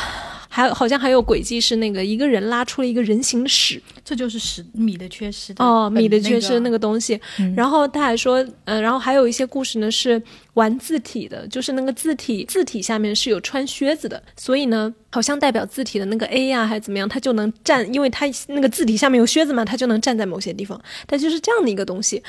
[0.52, 7.22] 还好像还有轨迹是那个一个人拉出了一个人形屎，这就是屎米的缺失哦，米的缺失那个东西。
[7.56, 10.20] 然后他还说，嗯，然后还有一些故事呢是
[10.56, 20.82] 玩字体的，就是那个字体字体下面是有穿靴子的，所以呢，好像代表字体的那个 A 呀还是怎么样，它就能站，因为它那个字体下面有靴子嘛，它就能站在某些地方。
[21.06, 22.24] 它就是这样的一个东西。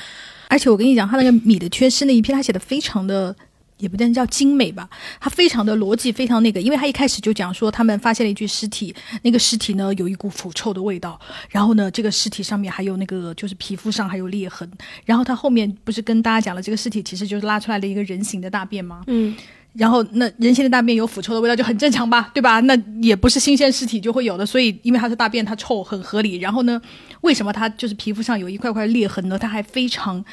[0.47, 3.35] 而且我跟你讲，他那个米的缺失那一篇，他写的非常的。
[3.81, 4.87] 也不能叫精美吧，
[5.19, 14.69] 它非常的逻辑，非常那个，因为他一开始就讲说他们发现了一具尸体，那个尸体呢有一股腐臭的味道，然后呢这个尸体上面还有那个就是皮肤上还有裂痕，
[15.03, 19.01] 然后他后面不是跟大家讲了这个尸体其实就是拉出来的一个人形的大便吗？
[19.07, 19.35] 嗯，
[19.73, 22.59] 然后那人形的大便有腐臭的味道就很正常吧，对吧？
[22.61, 26.37] 那也不是新鲜尸体就会有的，所以因为它是大便它臭很合理。
[26.37, 26.79] 然后呢，
[27.21, 29.39] 为什么它就是皮肤上有一块块裂痕呢？
[29.39, 30.23] 它还非常。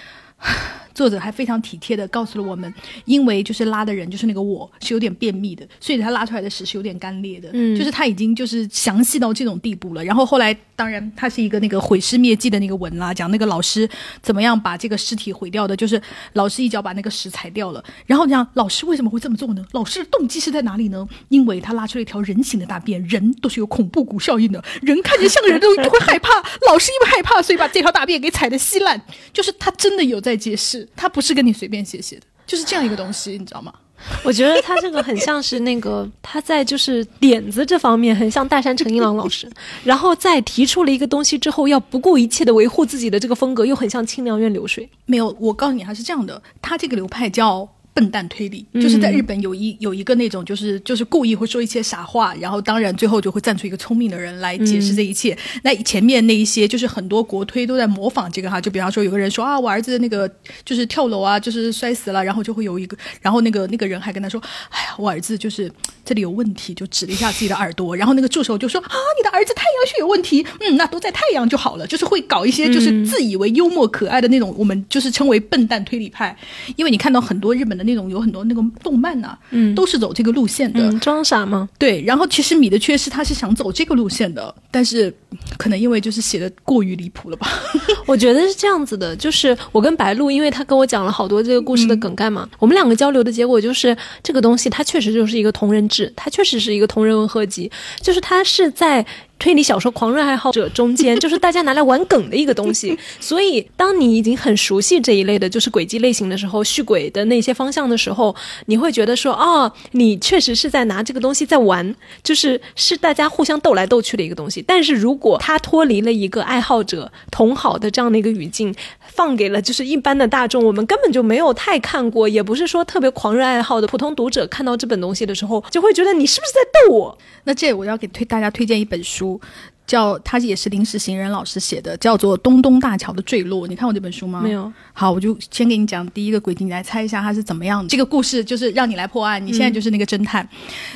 [0.94, 2.72] 作者还非常体贴的告诉了我们，
[3.04, 10.02] 因为就是拉的人就是那个我是有点便秘的，所以他拉出来的屎是有点干裂的，嗯就是他已经就是详细到这种地步了。
[10.02, 13.88] 然后后来，当然他是一个那个毁尸灭迹的那个文啦，讲那个老师
[14.20, 17.84] 怎么样把这个尸体毁掉的，就是老师一脚把那个屎踩掉了。
[18.04, 19.64] 然后讲老师为什么会这么做呢？
[19.70, 21.06] 老师的动机是在哪里呢？
[21.28, 26.30] 因为他拉出了一条人形的大便，人都是有恐怖谷效应的，人看见像个人都都会害怕，
[26.66, 29.00] 老师因为害怕，所以把这条大便给踩得稀烂。
[29.32, 33.72] 就是他真的有在解释，他不是跟你随便写写的，就是这样一个东西，你知道吗？
[34.22, 39.50] 我觉得他这个很像是那个他在就是点子这方面很像大山诚一郎老师，
[39.82, 44.88] 然后在提出了一个东西之后，要不顾一切的维护自己的这个风格，又很像清凉院流水。
[45.06, 47.68] 没有，我告诉你，他是这样的，他这个流派叫。
[47.98, 55.36] 笨蛋推理就是在日本有一有一个那种就是就是故意会说一些傻话，然后当然最后就会站出一个聪明的人来解释这一切。
[55.64, 60.30] 那前面那一些就是很多国推都在模仿这个哈，就比方说有个人说啊，我儿子那个
[60.64, 65.68] 就是跳楼啊，就是摔死了，然后就会有一个，然后那个那个人还跟他说，哎呀，我儿子就是
[66.08, 76.34] 这里有问题，就指了一下自己的耳朵，然后那个助手就说啊，你的儿子太阳穴有问题，嗯，那都在太阳就好了，就是会搞一些就是自以为幽默可爱的那种，我们就是称为笨蛋推理派，
[76.76, 79.74] 因为你看到很多日本的那种有很多那个动漫呐、嗯。
[79.74, 81.68] 都是走这个路线的，嗯，装傻吗？
[81.78, 85.14] 对，然后其实米的缺失他是想走这个路线的，但是
[85.56, 87.48] 可能因为就是写的过于离谱了吧。
[88.06, 99.04] 我觉得是这样子的，就是我跟白露，因为他跟我讲了好多这个故事的梗概嘛，我们两个交流的结果就是这个东西它确实就是一个同人志，它确实是一个同人文合集，就是它是在。
[99.38, 102.98] 推理小说狂热爱好者中间，就是大家拿来玩梗的一个东西。
[103.20, 108.34] 所以，当你已经很熟悉这一类的，就是轨迹类型的时候，续轨的那些方向的时候，
[108.66, 114.62] 你会觉得说，哦，你确实是在拿这个东西在玩，就是是大家互相斗来斗去的一个东西。
[114.66, 118.74] 但是如果它脱离了一个爱好者同好的这样的一个语境，
[119.18, 127.18] 放给了就是一般的大众，我们根本就没有太看过，也不是说特别狂热爱好的普通读者看到这本东西的时候，就会觉得你是不是在逗我？
[127.42, 129.40] 那这我要给推大家推荐一本书，
[129.88, 133.64] 叫他也是临时行人老师写的，叫做《东东大桥的坠落》。
[133.68, 134.40] 你看过这本书吗？
[134.40, 134.70] 没有。
[134.92, 137.88] 好，我就先给你讲第一个轨迹，你来猜一下它是怎么样的。
[137.88, 140.46] 这个故事就是让你来破案，你现在就是那个侦探，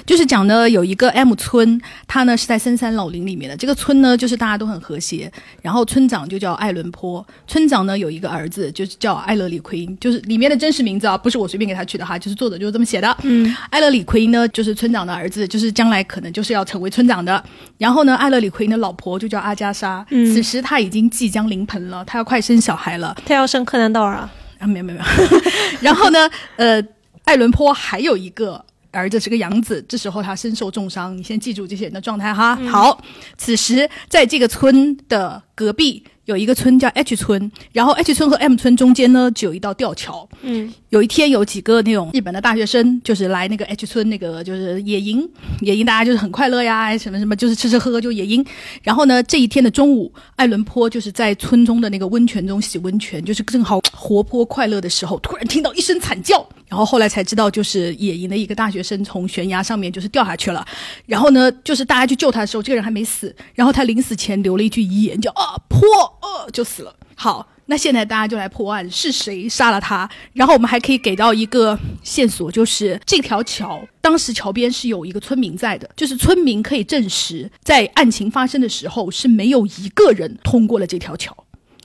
[0.05, 3.57] 就是讲的有一个 M 村，它呢是在深山老林里面的。
[3.57, 13.16] 这个村呢就是大家都很和谐，然后村长就叫艾伦坡，村长呢有一个儿子就是叫艾勒里奎因，就是里面的真实名字啊，不是我随便给他取的哈，就是作者就是这么写的。
[13.22, 17.42] 嗯，艾勒里奎因呢就是村长的儿子，就是将来可能就是要成为村长的。
[17.78, 23.16] 然后呢，艾勒里奎因的老婆就叫阿加莎，嗯此时他已经即将临盆了，他要快生小孩了。
[23.25, 24.31] 他要生柯南道尔啊。
[24.59, 25.40] 啊，没有没有没有。
[25.81, 26.83] 然后呢，呃，
[27.25, 31.16] 艾伦坡还有一个儿子是个养子，这时候他身受重伤。
[31.16, 32.55] 你先记住这些人的状态哈。
[32.71, 33.01] 好，
[33.38, 40.28] 此时在这个村的隔壁有一个村叫 H 村，然后 H 村和 M 村中间呢就有一道吊桥。
[40.42, 45.26] 嗯有一天有几个那种日本的大学生，就是来那个 H 村那个就是野营，
[45.61, 48.44] 野营大家就是很快乐呀，什么什么就是吃吃喝喝就野营。
[48.82, 60.62] 然后呢，这一天的中午，艾伦坡就是在村中的那个温泉中洗温泉，就是正好活泼快乐的时候，突然听到一声惨叫，然后后来才知道就是野营的一个大学生从悬崖上面就是掉下去了。
[61.06, 65.80] 然后呢，就是大家去救他的时候，这个人还没死，然后他临死前留了一句遗言，叫啊坡
[66.22, 66.94] 呃就死了。
[67.14, 67.46] 好。
[67.66, 70.06] 那现在大家就来破案，是谁杀了他？
[70.35, 81.35] 然后我们还可以给到一个线索，就是这条桥当时桥边是有一个村民在的，就是村民可以证实，在案情发生的时候是没有一个人通过了这条桥。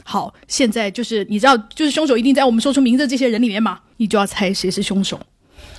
[0.03, 5.17] 好，现在就是你知道，就是凶手一定在我们说出名字这些人里面嘛，你就要猜谁是凶手，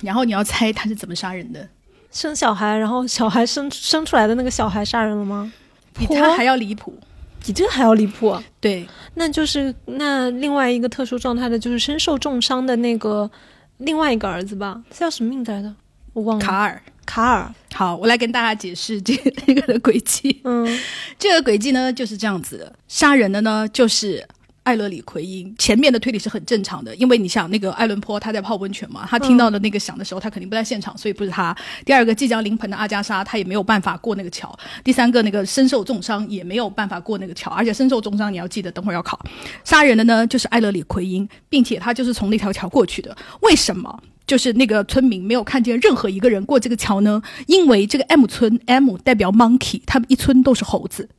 [0.01, 1.67] 然后你要猜他是怎么杀人的，
[2.09, 5.51] 生小孩，然后小孩生生出来的那个小孩杀人了吗？
[5.93, 6.97] 比他还要离谱。
[7.45, 8.43] 比这个还要离谱、啊。
[8.59, 13.29] 对，那就是那另外一个特殊状态的，就是身受重伤的那个
[13.77, 15.73] 另外一个儿子吧，他叫什么名字来着？
[16.13, 16.45] 我忘了。
[16.45, 16.81] 卡尔。
[17.05, 17.53] 卡尔。
[17.73, 20.41] 好，我来跟大家解释这个这个的轨迹。
[20.43, 20.79] 嗯
[21.17, 24.27] 这个轨迹呢就是这样子的，杀人的呢就是
[24.63, 25.53] 艾勒里奎因。
[25.57, 31.55] 前面的推理是很正常的，因为你想那个艾伦坡他在泡温泉嘛，他听到的那个响的时候，他肯定不在现场，所以不是他。
[31.85, 34.57] 第二个即将临盆的阿加莎，他也没有办法过那个桥。
[34.83, 39.19] 第三个那个身受重伤也没有办法过那个桥，而且身受重伤你要记得等会儿要考。
[39.63, 43.15] 杀人的呢就是艾勒里奎因，并且他就是从那条桥过去的。
[43.41, 44.01] 为什么？
[44.27, 47.19] 就是那个村民没有看见任何一个人过这个桥呢？
[47.47, 51.09] 因为这个 M 村 M 代表 monkey，他们一村都是猴子，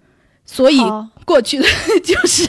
[0.53, 0.81] 所以
[1.25, 1.65] 过去的
[2.03, 2.45] 就是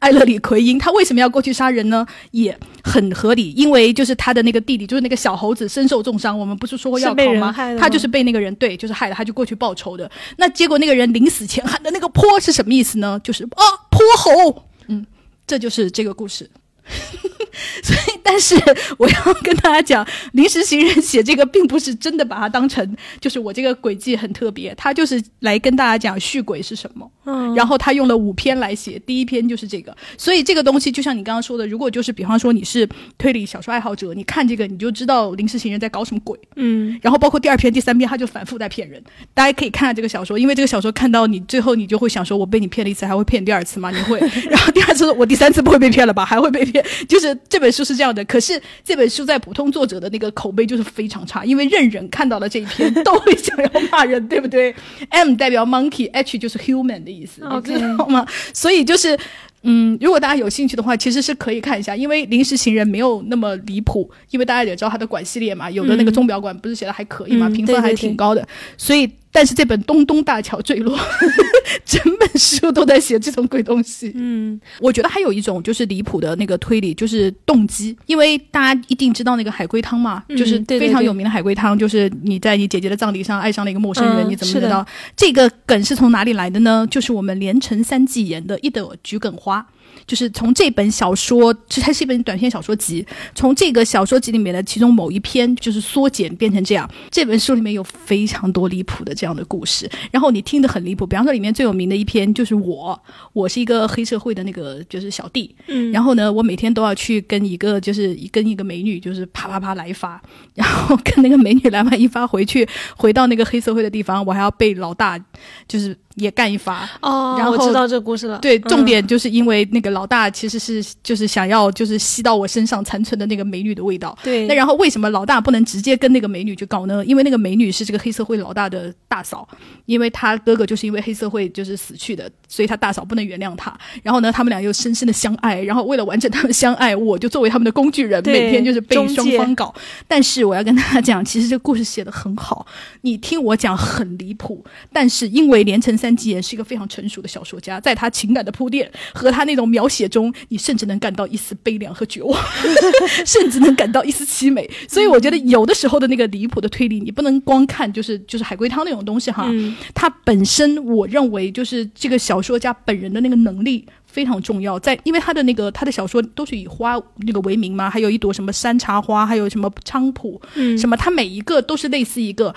[0.00, 0.78] 艾勒里奎因。
[0.78, 2.06] 他为什么要过去杀人呢？
[2.32, 6.38] 也很合理，因为就是他的那个弟弟，就是那个小猴子身受重伤。
[6.38, 7.74] 我们不是说过要是被考吗人害的？
[7.76, 10.10] 吗他就是被那个人对，就是害了，他就过去报仇的。
[10.36, 13.18] 那结果那个人临死前喊的那个“泼”是什么意思呢？
[13.24, 14.64] 就是啊，泼猴。
[14.88, 15.06] 嗯，
[15.46, 16.50] 这就是这个故事。
[17.82, 18.54] 所以，但是
[18.98, 27.10] 我要跟大家讲，临时行人写这个，并不是真的把它当成就是我这个轨迹很特别，他就是来跟大家讲续轨是什么。
[27.24, 32.86] 嗯，然后他用了五篇来写，第一篇就是这个，所以这个东西就像你刚刚说的，如果就是比方说你是
[33.16, 36.38] 推理小说爱好者，你看这个你就知道临时行人在搞什么鬼。
[36.56, 39.02] 嗯，然后包括第二篇、第三篇，他就反复在骗人。
[39.32, 43.90] 大家可以看下这个小说，因为这个小说看到你最后，你就会想说：我被你骗了一次，还会骗第二次吗？
[43.90, 44.18] 你会。
[44.50, 46.26] 然后第二次，我第三次不会被骗了吧？
[46.26, 46.84] 还会被骗？
[47.08, 48.17] 就是这本书是这样的。
[48.24, 54.74] 可是这本书在普通作者的那个口碑就是非常差，因为任人看到了这一篇 都会想要骂人，对不对
[55.10, 58.26] ？M 代表 monkey，H 就是 human 的意思，你知道吗？
[58.52, 59.18] 所以就是。
[59.62, 69.10] 嗯，如果大家有兴趣的话，其实是可以看一下，因为《临时行人》没有那么离谱，因为大家也知道他的馆系列嘛，有的那个钟表馆不是写的还可以嘛，嗯评分还挺高的，所以。
[69.38, 70.98] 但是这本《东东大桥坠落》，
[71.86, 74.10] 整本书都在写这种鬼东西。
[74.16, 84.84] 嗯，我觉得还有一种就是离谱的那个推理，就是动机，因为大家一定知道那个海龟汤嘛，嗯就是非常有名的海龟汤，就是你在你姐姐的葬礼上爱上了一个陌生人，嗯你怎么知道？
[85.16, 86.84] 这个梗是从哪里来的呢？
[86.90, 89.64] 就是我们连城三季演的一朵桔梗花。
[90.08, 96.90] 就是从这本小说，这它是一本短篇小说集，从这个小说集里面的其中某一篇，就是缩减变成这样。
[97.10, 101.06] 这本书里面有非常多离谱的这样的故事，然后你听得很离谱。
[101.06, 102.98] 比方说，里面最有名的一篇就是我，
[103.34, 110.20] 我是一个黑社会的那个就是小弟，嗯然后呢，我每天都要去跟一个就是跟一个美女就是啪啪啪来一发，
[110.54, 115.22] 然后跟那个美女来完一发回去，回到那个黑社会的地方，我还要被老大
[115.66, 116.88] 就是也干一发。
[117.00, 118.38] 哦，然后我知道这个故事了。
[118.38, 124.16] 对，嗯重点就是因为那个老大其实是就是想要就是吸到我身上残存的那个美女的味道。
[124.22, 127.04] 对，那然后为什么老大不能直接跟那个美女去搞呢？
[127.04, 129.48] 因为那个美女是这个黑社会老大的大嫂，
[129.86, 133.76] 因为他哥哥就是因为黑社会就是死去的，所以他大嫂不能原谅他。
[134.02, 139.74] 然后呢，他们俩又深深的相爱，然后为了完成他们相爱，我就作为他们的工具人，每天就是被双方搞。
[140.06, 142.66] 但是我要跟大家讲，其实这个故事写的很好，
[143.02, 152.40] 你听我讲很离谱，但是因为连城三季言是一个非常成熟的小说家，在他情感的铺垫和他那种描写中，你甚至能感到一丝悲凉和绝望，
[153.24, 154.68] 甚至能感到一丝凄美。
[154.88, 163.86] 所以我觉得有的时候的那个离谱的推理，你不能光看就是就是海龟汤那种东西哈，嗯它本身我认为就是这个小说家本人的那个能力。
[164.10, 170.76] 非常重要，在因为他的那个他的小说都是以花那个为名嘛，还有一朵什么山茶花，还有什么菖蒲，嗯。
[170.76, 172.52] 什么，他每一个都是类似一个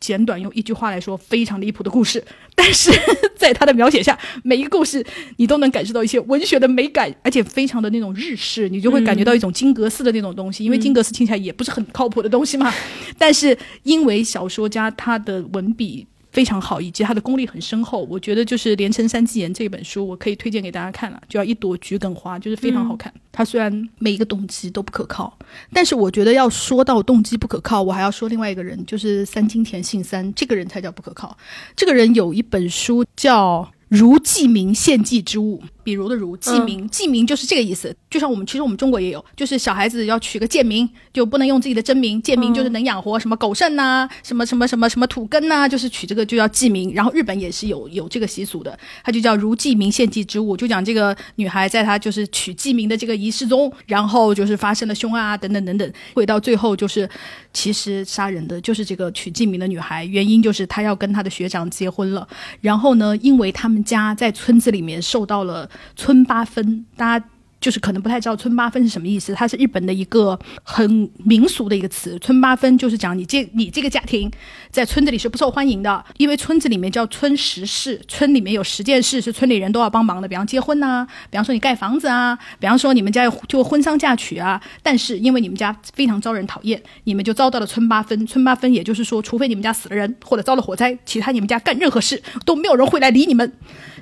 [0.00, 2.22] 简短用一句话来说非常离谱的故事，
[2.54, 2.90] 但是
[3.36, 5.04] 在他的描写下，每一个故事
[5.36, 12.72] 你都能感受到一些文学的美感，而且非常的那种日式，你就会感觉到一种金阁寺的那种东西，因为金阁寺听起来也不是很靠谱的东西嘛，
[13.16, 16.06] 但是因为小说家他的文笔。
[16.36, 23.10] 非常好，以及他的功力很深厚，我觉得就是《连城三纪言》这本书，我可以推荐给大家看了，就要《一朵桔梗花》，就是非常好看。
[23.32, 25.34] 它虽然每一个动机都不可靠，
[25.72, 31.34] 但是我觉得要说到动机不可靠，我还要说另外一个人，就是三金田信三，这个人才叫不可靠。
[31.74, 37.94] 这个人有一本书叫《如记名献祭之物》，比如的如记名，记名就是这个意思。
[38.10, 46.92] 就像我们其实我们中国也有，就是小孩子要取个贱名，就不能用自己的真名，贱名就是能养活什么狗剩呐、什么什么什么什么土根呐、就是取这个就叫记名。
[46.92, 57.08] 然后日本也是有有这个习俗的，它就叫如记名献祭之物，就讲这个女孩在她就是取记名的这个仪式中，然后就是发生了凶案啊等等等等，会到最后就是
[57.52, 62.26] 其实杀人的就是这个取记名的女孩，原因就是她要跟她的学长结婚了，
[62.60, 67.24] 然后呢，因为他们家在村子里面受到了村八分，大家。
[67.58, 72.16] 就是可能不太知道村八分是什么意思，它是日本的一个很民俗的一个词。
[72.20, 74.30] 村八分就是讲你这你这个家庭
[74.70, 84.62] 在村子里是不受欢迎的，因为村子里面叫村十事，村里面有十件事是村里人都要帮忙的，比方结婚呐、比方说你盖房子啊，比方说你们家有就婚丧嫁娶啊。
[84.82, 88.26] 但是因为你们家非常招人讨厌，你们就遭到了村八分。
[88.26, 93.50] 村八分也就是说，除非你们家死了人或者遭了火灾，其他你们家干任何事都没有人会来理你们。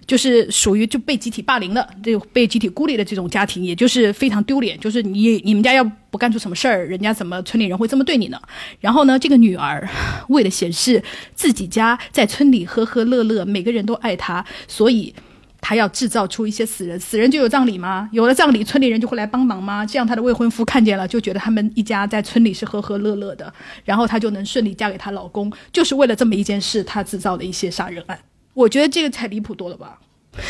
[0.07, 4.79] 就是属于就被集体霸凌的，这被集体孤立的这种家庭，也就是非常丢脸。
[4.79, 8.41] 就是你你们家要不干出什么事儿，人家怎么村里人会这么对你呢？
[8.81, 9.89] 然后呢，这个女儿
[10.29, 11.03] 为了显示
[11.35, 15.15] 自己家在村里和和乐乐，每个人都爱她，所以。
[15.67, 18.07] 她要制造出一些死人，死人就有葬礼吗？
[18.13, 19.87] 有了葬礼，村里人就会来帮忙吗？
[19.87, 23.51] 这样她的未婚夫看见了，就觉得他们一家在村里是和和乐乐的，
[23.83, 25.51] 然后她就能顺利嫁给她老公。
[25.73, 28.19] 就是为了这么一件事，她制造了一些杀人案。
[28.55, 30.01] 我觉得这个才离谱多了吧？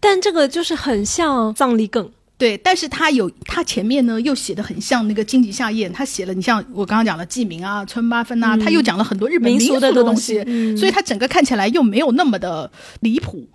[0.00, 12.70] 但这个就是很像葬礼梗，对，但是他有他前面呢又写的很像那个荆棘夏夜，他写了你像我刚刚讲的记名啊、村八分啊，他又讲了很多日本民俗俗的东的东西，嗯所以他整个看起来又没有那么的
[13.00, 13.46] 离谱。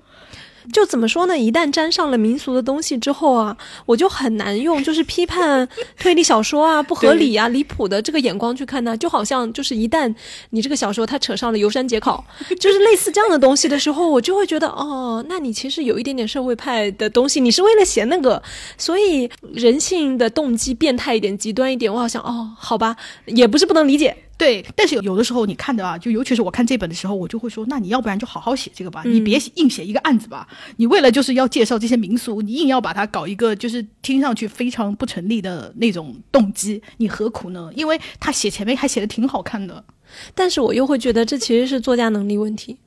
[0.71, 1.37] 就怎么说呢？
[1.37, 5.67] 一旦沾上了民俗的东西之后啊，我就很难用就是批判
[5.99, 8.95] 推理小说啊不合理啊离谱的这个眼光去看它。
[8.95, 10.13] 就好像就是一旦
[10.51, 12.23] 你这个小说它扯上了游山解考，
[12.59, 18.41] 就是类似这样的东西的时候，我就会觉得哦，那你其实有一点点社会派的东西，你是为了写那个，
[18.77, 22.95] 所以人性的动机变态一点、极端一点，我好像哦，好吧，
[23.25, 24.15] 也不是不能理解。
[24.35, 30.47] 对，但是有的时候你看的啊，就尤其是我看这本的时候，我就会说，那你要不然就好好写这个吧，你别硬写一个案子吧。
[30.77, 37.69] 你为了就是要介绍这些民俗，你硬要把它搞一个就是听上去非常不成立的那种动机，你何苦呢？
[37.75, 39.85] 因为他写前面还写的挺好看的，
[40.33, 42.79] 但是我又会觉得这其实是作家能力问题，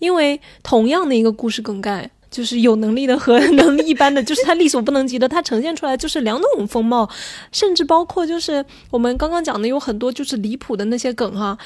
[0.00, 2.10] 因为同样的一个故事梗概。
[2.30, 7.08] 就是有能力的和能力一般的，就是他力所不能及的，他呈现出来就是两种风貌，
[7.52, 11.56] 甚至包括就是我们刚刚讲的有很多就是离谱的那些梗哈，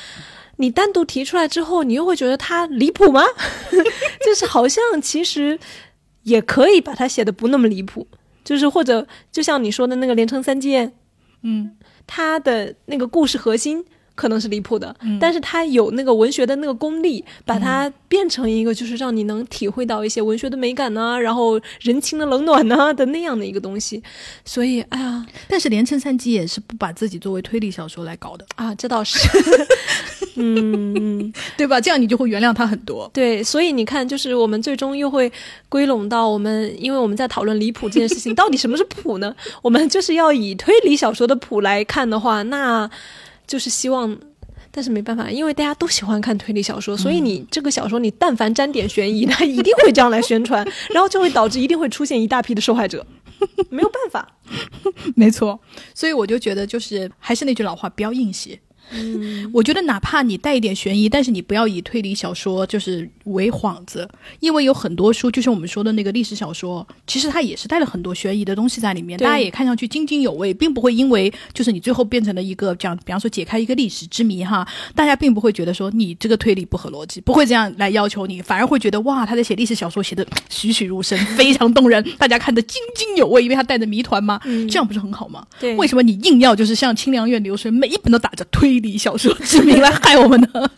[0.57, 3.25] 你单独提出来之后，你又会觉得他离谱吗？
[4.25, 5.59] 就是好像其实
[6.23, 8.07] 也可以把它写的不那么离谱，
[8.45, 10.93] 就是或者就像你说的那个连城三剑，
[11.43, 13.85] 嗯，他的那个故事核心。
[14.15, 24.03] 可能是离谱的，但是他有那个文学的那个功力，把它变成一个就是让你能体会到一些文学的美感呢，然后人情的冷暖呢的那样的一个东西。
[24.45, 29.19] 所以，哎呀，但是连城三基也是不把自己作为推理小说来搞的啊，这倒是，
[30.37, 31.81] 嗯，对吧？
[31.81, 33.11] 这样你就会原谅他很多。
[33.15, 35.33] 对，所以你看，就是我们最终又会
[35.69, 39.35] 归拢到我们，因为我们在讨论离谱这件事情，到底什么是谱呢？
[39.63, 42.91] 我们就是要以推理小说的谱来看的话，那。
[43.47, 44.19] 就是希望，
[44.71, 53.05] 但是没办法，因为大家都喜欢看推理小说，所以你这个小说你但凡沾点悬疑， 它一定会这样来宣传， 然后就会导致一定会出现一大批的受害者，
[53.71, 54.33] 没有办法，
[55.15, 55.59] 没错，
[55.95, 58.59] 所以我就觉得就是还是那句老话，不要硬写。
[58.91, 64.09] 嗯，我觉得哪怕你带一点悬疑，但是你不要以推理小说就是为幌子，
[64.41, 85.47] 因为有很多书，就像我们说的那个历史小说，其实它也是带了很多悬疑的东西在里面，大家也看上去津津有味，并不会因为就是你最后变成了一个这样，比方说解开一个历史之谜哈，大家并不会觉得说你这个推理不合逻辑，不会这样来要求你，反而会觉得哇，他在写历史小说写的栩栩如生，非常动人，大家看得津津有味，因为他带着谜团嘛，这样不是很好吗？
[85.59, 88.72] 对，为什么你硬要就是像清凉院流水，每一本都打着推？
[88.81, 90.71] 理小说之名来害我们呢？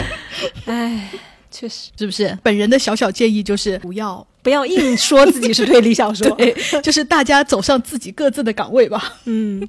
[0.66, 1.10] 哎，
[1.50, 2.36] 确实是不是？
[2.42, 9.14] 本人的小小建议就是不要不要硬说自己是推理小说， 对， 就是大家走上自己各自的岗位吧。
[9.24, 9.66] 嗯，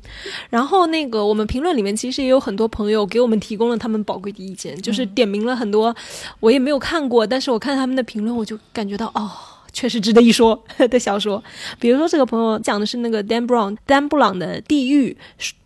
[0.49, 5.95] 然后那个我们评论里面其实也有很多朋友给我们提供了他们宝贵的意见，就是点名了很多
[6.39, 9.31] 我也没有看过，但是我看他们的评论，我就感觉到哦。
[9.71, 10.59] 确实值得一说
[10.89, 11.41] 的小说，
[11.79, 15.15] 比如说这个朋友讲的是那个 Dan Brown 丹布朗的《地狱》，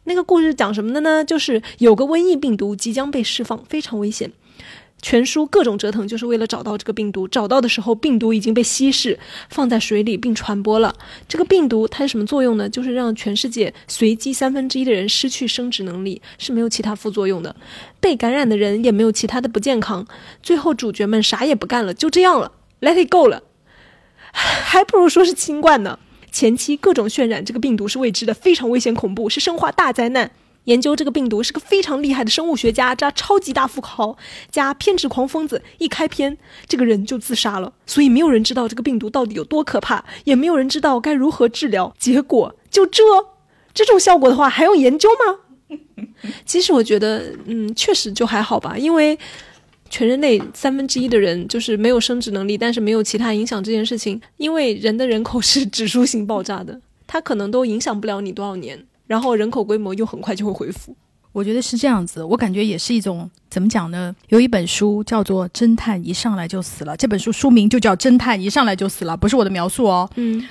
[0.05, 1.23] 那个故事讲什么的呢？
[1.23, 4.31] 就是有个瘟疫病毒即将被释放，非常危险。
[5.01, 7.27] 全书各种折腾，就是为了找到这个病毒。
[7.27, 10.95] 找到的时候，病毒已经被稀释，放在水里并传播了。
[11.27, 12.69] 这个病毒它是什么作用呢？
[12.69, 17.53] 就是让全世界随机三分之一的人失去生殖能力，是没有其他副作用的。
[17.99, 20.07] 被感染的人也没有其他的不健康。
[20.41, 23.43] 最后主角们啥也不干了，就这样了，Let it go 了。
[24.31, 25.99] 还不如说是新冠呢。
[26.33, 30.31] 前期各种渲染这个病毒是未知的，非常危险恐怖，是生化大灾难。
[30.63, 34.17] 研究这个病毒是个非常厉害的生物学家加超级大富豪
[34.49, 35.61] 加偏执狂疯子。
[35.77, 41.93] 一开篇，这个人就自杀了，所以没有人知道这个病毒到底有多可怕，也没有人知道该如何治疗。
[41.99, 43.03] 结果就这
[43.73, 45.77] 这种效果的话，还用研究吗？
[46.45, 49.19] 其实我觉得，嗯，确实就还好吧，因为。
[49.93, 60.95] 全人类三分之一的人就是没有生殖能力，但是没有其他影响这件事情，因为人的人口是指数性爆炸的，它可能都影响不了你多少年，然后人口规模又很快就会恢复。
[61.31, 64.15] 我觉得是这样子，我感觉也是一种怎么讲呢？
[64.29, 70.09] 有一本书叫做《侦探一上来就死了》，这本书书名就叫《侦探一上来就死了》，不是我的描述哦。
[70.15, 70.43] 嗯。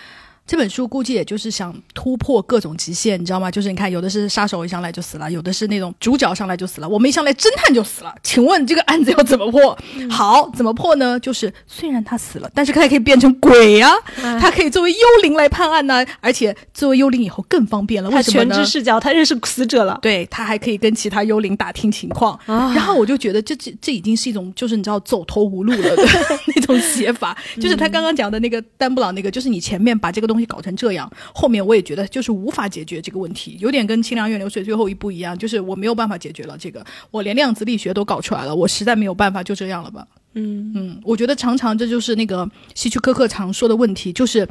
[0.44, 3.50] 这本书估计也就是想突破各种极限，你知道吗？
[3.50, 8.14] 就是你看，有的是杀手一上来就死了，有的是那种主角上来就死了，我们一上来侦探就死了。
[8.22, 9.78] 请问这个案子要怎么破？
[10.10, 11.18] 好，怎么破呢？
[11.20, 13.92] 就是虽然他死了，但是他也可以变成鬼呀，
[14.40, 18.10] 他可以作为幽灵来判案呢，而且作为幽灵以后更方便了。
[18.10, 18.54] 为什么呢？
[18.54, 19.98] 全知视角，他认识死者了。
[20.02, 22.38] 对他还可以跟其他幽灵打听情况。
[22.46, 26.04] 然后我就觉得这这这已经是一种就是你知道走投无路了的
[26.54, 27.36] 那种写法。
[27.60, 31.10] 就是他刚刚讲的那个丹布朗那个，就是你前面把这个东西搞成这样。
[31.34, 40.06] 后面我也觉得就是无法解决这个问题，有点跟清凉院流水最后一步一样，就是我没有办法解决了这个，我连量子力学都搞出来了，我实在没有办法，就这样了吧。
[40.34, 44.48] 嗯嗯，我觉得常常这就是那个希区柯克常说的问题，就是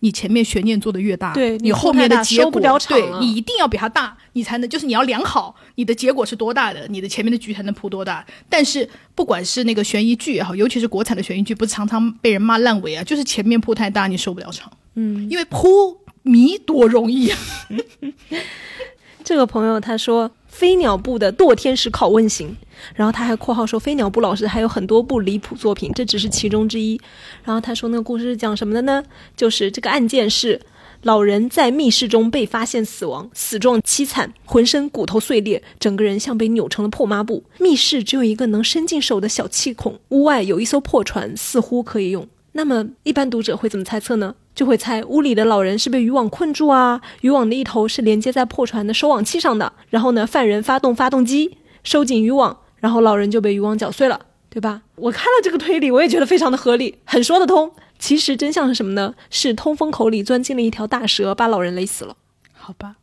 [0.00, 8.24] 你前面悬念做的越大，对你你后面的结果对你一定要比它大，你才能就是你要量好你的结果是多大的，你的前面的局才能铺多大。
[8.48, 14.72] 但是不管是那个悬疑剧也好，尤其是国产的悬疑剧，不是常常被人骂烂尾啊，就是前面铺太大，你收不了场。
[14.94, 17.38] 嗯，因为铺迷多容易啊！
[19.24, 22.56] 这个朋友他说飞鸟部的堕天使拷问型，
[22.94, 27.00] 然后他还括号说飞鸟布老师还有很多部离谱作品，这只是其中之一。
[27.44, 29.02] 然后他说那个故事是讲什么的呢？
[29.36, 30.60] 就是这个案件是
[31.02, 37.44] 老人在密室中被发现死亡，死状凄惨，浑身骨头碎裂，整个人像被扭成了破抹布。
[37.58, 42.26] 密室只有一个能伸进手的小气孔，屋外有一艘破船，似乎可以用。
[42.52, 44.34] 那么一般读者会怎么猜测呢？
[44.52, 54.20] 就会猜屋里的老人是被渔网困住啊，渔网的一头是连接在破船的收网器上的，然后呢，犯人发动发动机收紧渔网，然后老人就被渔网绞碎了，
[54.50, 54.82] 对吧？
[54.96, 57.72] 我看了这个推理，我也觉得非常的合理，很说得通。
[57.98, 59.14] 其实真相是什么呢？
[59.30, 62.16] 是通风口里钻进了一条大蛇，把老人勒死了。
[62.52, 62.96] 好吧，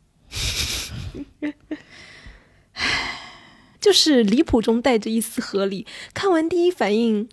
[3.80, 5.86] 就是离谱中带着一丝合理。
[6.14, 7.28] 看完第一反应，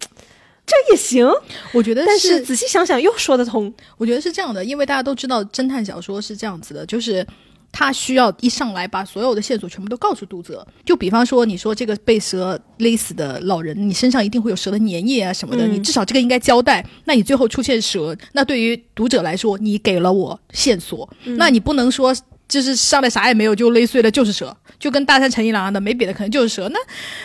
[0.66, 1.32] 这也行，
[1.74, 3.74] 我觉得但是仔细想想又说得通。
[3.98, 7.26] 我觉得是这样的，因为大家都知道侦探小说是这样子的，就是
[7.74, 10.66] 他需要一上来把所有的线索全部都告诉读者。
[10.86, 16.86] 就比方说，你说这个被蛇勒死的老人，你身上一定会有蛇的粘液啊什么的，嗯你至少这个应该交代。
[17.04, 22.16] 那你最后出现蛇，那对于读者来说，你给了我线索，那你不能说。
[22.46, 26.70] 就是上来啥也没有就勒碎了就是蛇，就跟大山诚一郎的没别的，可能就是蛇。
[26.70, 26.78] 那，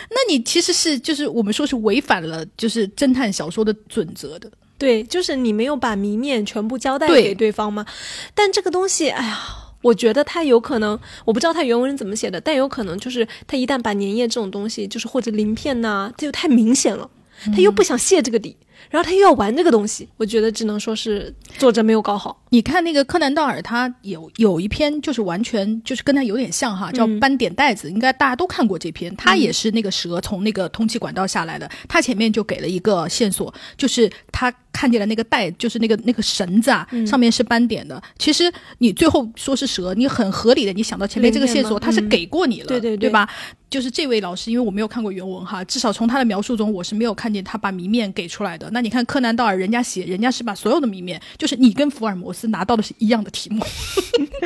[0.09, 4.49] 那你其实是就是我们说是违反了就是侦探小说的准则的。
[4.79, 7.85] 对，就是你没有把谜面全部交代给对方吗。
[8.33, 9.39] 但这个东西，哎呀，
[9.81, 17.09] 我觉得他有可能，我不知道他原文是怎么写的，但有可能就是他一旦把粘液这种东西，就是或者鳞片呐、这就太明显了，
[17.53, 18.57] 他又不想泄这个底，
[18.89, 22.43] 然后他又要玩这个东西，我觉得只能说是作者没有搞好。
[22.49, 29.15] 你看那个柯南道尔，他有有一篇就是完全就是跟他有点像哈，叫嗯《斑点袋子》，应该大家都看过这篇。
[29.15, 38.01] 他也是那个蛇从那个通气管道下来的，他前面就给了一个线索，就是他看见了那个袋，就是那个那个绳子啊，嗯上面是斑点的。
[38.17, 43.29] 其实你最后说是蛇，你很合理的，你想到前面这个线索，他是嗯给过你了，对对对对吧？
[43.69, 48.69] 就是这位老师，因为我没有看过原文哈，至少从他的描述中，我是没有看见他把谜面给出来的。
[48.71, 53.63] 那你看柯南道尔，人家写，人家是把所有的谜面，就是你跟福尔摩斯拿到的是一样的题目。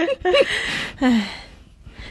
[1.00, 1.30] 哎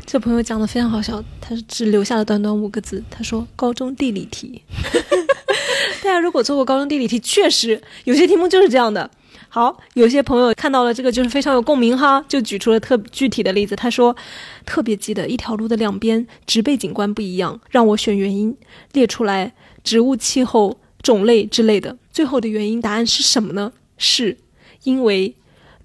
[0.07, 4.63] 这朋友讲的非常好笑，他是只留下了短短五个字，他说高中地理题。
[6.03, 9.09] 大家如果做过高中地理题，确实有些题目就是这样的。
[9.55, 13.77] 好，有些朋友看到了这个就是非常有共鸣哈，就举出了特具体的例子。
[13.77, 14.17] 他说，
[14.65, 18.57] 特别记得一条路的两边植被景观不一样，让我选原因，
[18.95, 19.53] 列出来
[19.85, 21.99] 植物、气候、种类之类的。
[22.11, 23.75] 最后的原因答案是什么呢？
[23.99, 24.39] 是
[24.85, 25.35] 因为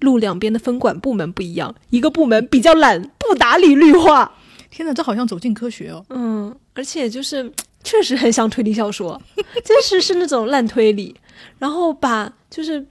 [0.00, 4.32] 路两边的分管部门不一样，一个部门比较懒，不打理绿化。
[4.70, 6.02] 天哪，这好像走进科学哦。
[6.08, 7.52] 嗯，而且就是
[7.84, 9.20] 确实很像推理小说，
[9.62, 11.14] 真是是那种烂推理，
[11.58, 12.82] 然后把就是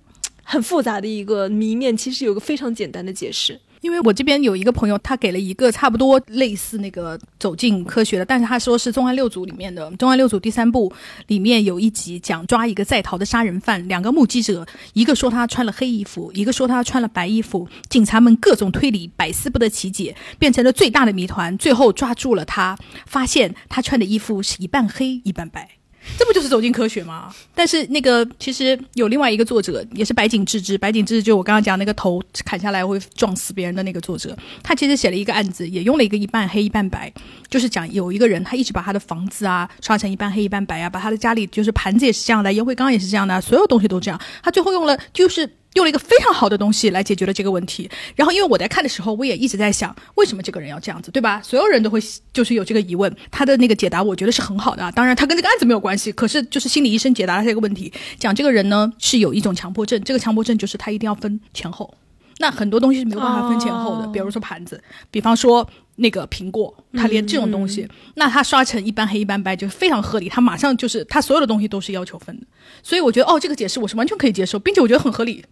[0.49, 3.59] 很复杂的一个谜面，其实有个非常简单的解释。
[3.81, 10.91] 因为我这边有一个朋友，他给了一个差不多类似那个走进科学的，但是他说是《重案六组》里面的《重案六组》第三部
[11.27, 25.76] 里面有一集讲抓一个在逃的杀人犯，两个目击者，一个说他穿了黑衣服，一个说他穿了白衣服，警察们各种推理，百思不得其解，变成了最大的谜团，最后抓住了他，发现他穿的衣服是一半黑一半白。
[26.17, 27.33] 这不就是走进科学吗？
[27.55, 37.11] 但是那个其实有另外一个作者，也是白井智之，白井智之就我刚刚讲那个头砍下来会撞死别人的那个作者，他其实写了一个案子，也用了一个一半黑一半白，
[37.49, 45.49] 就是讲有一个人他一直把他的房子啊刷成一半黑一半白啊，把他的家里就是盘子也是这样的，烟灰缸也是这样的，所有东西都这样，他最后用了就是。
[45.77, 47.89] 用了一个非常好的东西来解决了这个问题。
[48.15, 51.41] 然后，因为我在看的时候，我也一直在想，为什么这个人要这样子，对吧？
[51.41, 52.01] 所有人都会
[52.33, 53.15] 就是有这个疑问。
[53.31, 54.91] 他的那个解答，我觉得是很好的啊。
[54.91, 61.93] 当然，他跟这个案子没有关系，可是就是心理医生解答了这个问题，讲这个人呢是有一种强迫症，这个强迫症就是他一定要分前后。
[62.39, 72.45] 那很多东西是没有办法分前后的，哦比如说盘子，比方说那个苹果，他连这种东西，那他刷成一般黑一般白就非常合理，他马上就是他所有的东西都是要求分的，
[72.83, 75.43] 所以我觉得哦，这个解释我是完全可以接受，并且我觉得很合理，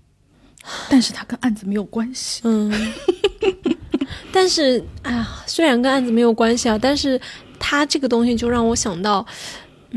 [0.89, 2.41] 但是他跟案子没有关系。
[2.43, 2.72] 嗯，
[4.32, 7.20] 但是哎呀，虽然跟案子没有关系啊，但是
[7.59, 9.26] 他这个东西就让我想到，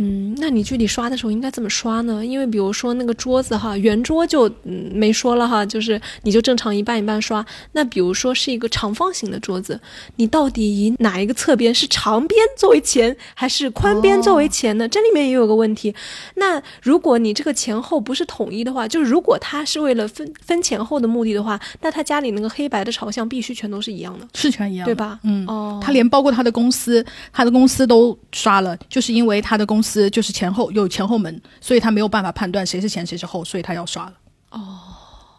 [0.00, 2.24] 嗯，那你具体刷的时候应该怎么刷呢？
[2.24, 7.44] 因为比如说那个桌子哈，圆桌就嗯没说了哈，就是你就正常一半一半刷。
[7.72, 9.80] 那比如说是一个长方形的桌子，
[10.14, 14.88] 你到底以哪一个侧边是长边作为前，还是宽边作为前呢？
[14.88, 15.92] 这里面也有个问题。
[16.36, 25.18] 那如果你这个前后不是统一的话，就如果他是为了分分前后的目的的话，那他家里那个黑白的朝向必须全都是一样的，是全一样的，对吧？
[25.24, 34.14] 嗯，哦，他连包括他的公司，他的公司都刷了，就是因为他的公司就是前后有前后门，所以他没有办法判断谁是前谁是后，所以他要刷了。
[34.50, 34.78] 哦，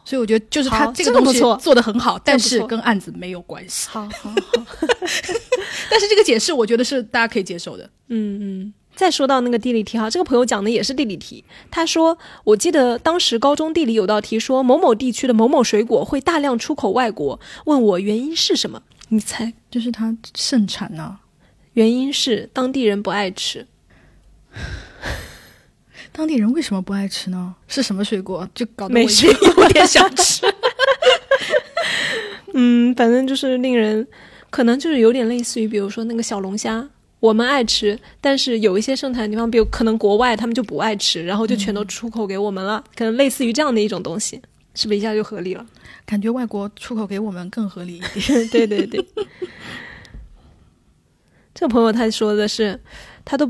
[0.06, 3.88] 所以我觉得就是他这个东西做的很好，但是跟案子没有关系。
[3.90, 4.34] 好好好，
[5.90, 7.90] 但是这个解释我觉得是大家可以接受的。
[8.08, 8.74] 嗯嗯。
[8.96, 11.42] 再说到那个地理题哈，这个朋友讲的也是地理题。
[11.72, 18.82] 他说，我记得当时高中地理有道题说某某地区的某某水果会大量出口外国，问我原因是什么？
[19.08, 19.54] 你猜？
[19.72, 21.18] 就是它盛产呢、
[21.76, 23.66] 原因是当地人不爱吃。
[26.12, 27.56] 当地人为什么不爱吃呢？
[27.68, 28.48] 是什么水果？
[28.54, 30.46] 就搞得我没已经有点想吃。
[32.54, 34.08] 嗯，反正就是令人，
[34.50, 36.90] 可能就是有点类似于，比如说那个小龙虾，
[37.20, 44.42] 我们爱吃，但是有一些盛产的地方，比如可能国外他们就不爱吃，然后就全都出口给我们了，可能类似于这样的一种东西，
[44.74, 45.66] 是不是一下就合理了？
[46.06, 48.48] 感觉外国出口给我们更合理一点。
[48.50, 49.06] 对 对对。
[51.54, 52.80] 这个朋友他说的是，
[53.24, 53.46] 他都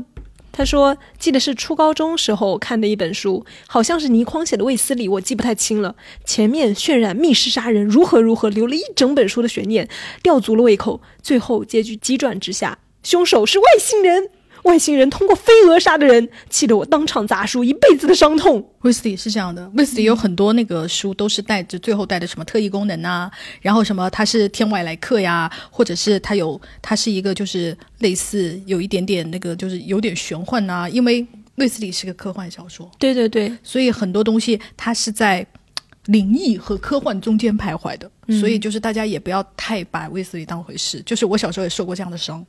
[0.60, 5.96] 他说记得是初高中时候看的一本书，好像是倪匡写的《卫斯理》，我记不太清了。
[6.26, 9.88] 前面渲染密室杀人如何如何，留了一整本书的悬念，
[10.22, 11.00] 吊足了胃口。
[11.22, 14.28] 最后结局急转直下，凶手是外星人。
[14.64, 18.66] 外星人通过飞蛾杀的人，气得我当场砸书，一辈子的伤痛。
[18.82, 23.30] 威斯理是这样的，威斯理有很多那个书都是带着最后带的什么特异功能啊，
[23.60, 35.46] 然后什么他是天外来客呀，或者是他有他是一个就是类似有一点点那个就是有点玄幻啊，因为卫斯理是个科幻小说，对对对，所以很多东西他是在
[36.06, 41.02] 灵异和科幻中间徘徊的，所以就是大家也不要太把卫斯理当回事。
[41.04, 42.44] 就是我小时候也受过这样的伤，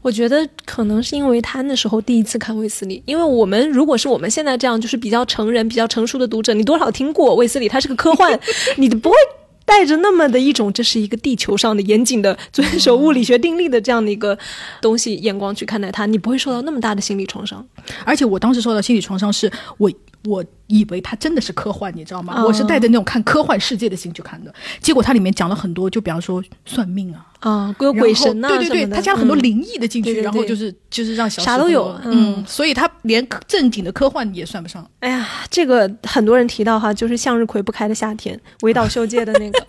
[0.00, 8.38] 我觉得可能是因为他那时候第一次看卫斯理，因为我们如果是我们现在这样就是比较成人、比较成熟的读者，你多少听过卫斯理，他是个科幻，
[8.78, 9.16] 你不会
[9.64, 14.38] 带着那么的一种这是一个地球上的严谨的遵守物理学定律的这样的一个
[14.80, 17.66] 东西眼光去看待它，你不会受到那么大的心理创伤。
[18.04, 19.90] 而且我当时受到心理创伤是我。
[20.26, 22.40] 我以为它真的是科幻，你知道吗？
[22.40, 24.50] 哦我是带着那种看科幻世界的心去看的，
[24.80, 34.90] 结果它里面讲了很多，就比方说算命啊，啊，鬼鬼神呐、对对对，他加了很多嗯灵异的进去，然后就是就是让小啥都有嗯嗯所以他连正经的科幻也算不上。
[35.00, 39.66] 哎呀，这个很多人提到哈，就是向日葵不开的夏天，尾岛秀介的那个。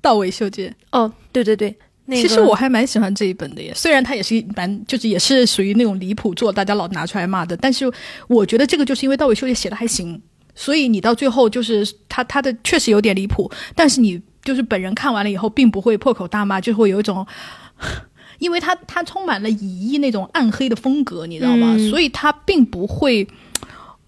[0.00, 7.84] 道尾秀介，哦，对对对，那个、其实我还蛮喜欢这一本的耶，虽然它也是蛮就是也是属于那种离谱作，大家老拿出来骂的，但是
[8.28, 10.22] 我觉得这个就是因为道尾秀介写的还行，
[10.54, 17.26] 所以你到最后就是他他的确实有点离谱，但是你就是本人看完了以后，并不会破口大骂，就会有一种。
[18.38, 21.74] 因为他他充满了以一那种暗黑的风格，你知道吗？
[21.76, 23.26] 嗯所以他并不会，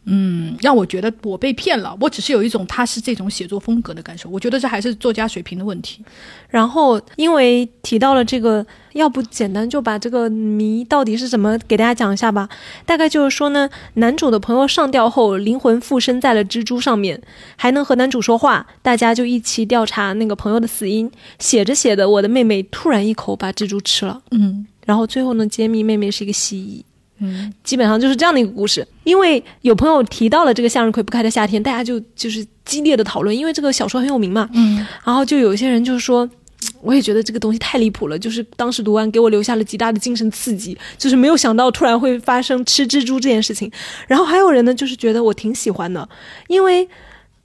[0.04, 1.96] 嗯，让我觉得我被骗了。
[2.00, 4.30] 我只是有一种他是这种写作风格的感受。
[4.30, 6.02] 我觉得这还是作家水平的问题。
[6.48, 12.48] 然后因为提到了这个，要不简单就把这个谜到底是怎么给大家讲一下吧。
[12.86, 17.20] 大概就是说呢，男主的朋友上吊后，灵魂附身在了蜘蛛上面，
[17.56, 21.10] 还能和男主说话，大家就一起调查那个朋友的死因。
[21.38, 26.89] 写着写着，我的妹妹突然一口把蜘蛛吃了，嗯然后最后呢，揭秘妹妹是一个蜥蜴。
[27.20, 28.86] 嗯，基本上就是这样的一个故事。
[29.04, 34.48] 因为有朋友提到了这个向日葵不开的夏天，大家就就是激烈的讨论，因为这个小说很有名嘛。
[34.54, 36.28] 嗯，然后就有一些人就是说。
[36.82, 43.70] 我也觉得这个东西太离谱了，就是当时读完给我留下了极大的精神刺激，就是没有想到突然会发生吃蜘蛛这件事情。
[44.06, 46.06] 然后还有人呢，就是觉得我挺喜欢的，
[46.48, 46.86] 因为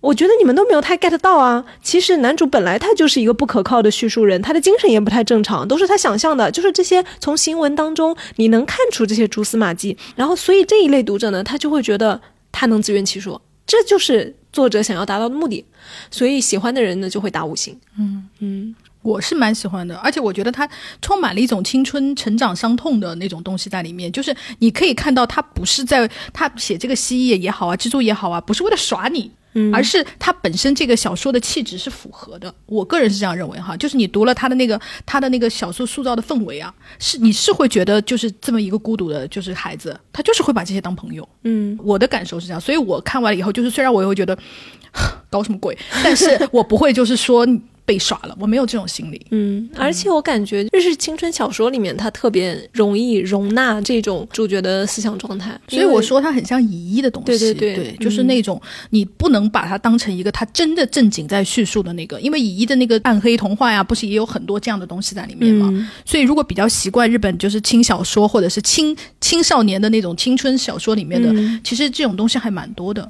[0.05, 1.65] 我觉得你们都没有太 get 到啊。
[1.81, 6.51] 其实男主本来他就是一个不可靠的叙述人，他的精神也不太正常，都是他想象的。
[6.51, 15.65] 就是这些从行文当中你能看出这些蛛丝马迹，然后所以这一类读者呢，他就会觉得他能自圆其说，这就是作者想要达到的目的。
[16.11, 17.75] 所以喜欢的人呢就会打五星。
[17.97, 18.75] 嗯嗯，
[19.05, 20.67] 我是蛮喜欢的，而且我觉得它
[21.01, 24.11] 充满了一种青春成长伤痛的那种东西在里面。
[24.11, 29.31] 就是你可以看到，他不是在他写这个蜥蜴也好啊，蜘蛛也好啊，不是为了耍你。
[29.57, 44.37] 嗯而是他本身这个小说的气质是符合的，我个人是这样认为哈，就是你读了他的那个他的那个小说塑造的氛围啊，是你是会觉得就是这么一个孤独的，就是孩子，他就是会把这些当朋友，嗯，我的感受是这样，所以我看完了以后，就是虽然我也会觉得
[45.31, 47.47] 搞什么鬼，但是 我不会就是说
[47.85, 49.25] 被耍了，我没有这种心理。
[49.29, 57.25] 嗯，而且我感觉日式青春小说里面，它特别容易容纳这种主角的思想状态，所以我说它很像乙一的东西。
[57.25, 65.71] 对对对，就是那种你不能把它当成一个他真的正经在叙述的那个，因为乙一的那个暗黑童话呀，不是也有很多这样的东西在里面吗？
[66.03, 71.31] 所以如果比较习惯日本就是轻小说或者是青青少年的那种青春小说里面的，
[71.63, 73.07] 其实这种东西还蛮多的。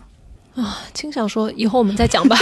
[0.56, 2.38] 啊，轻小说以后我们再讲吧。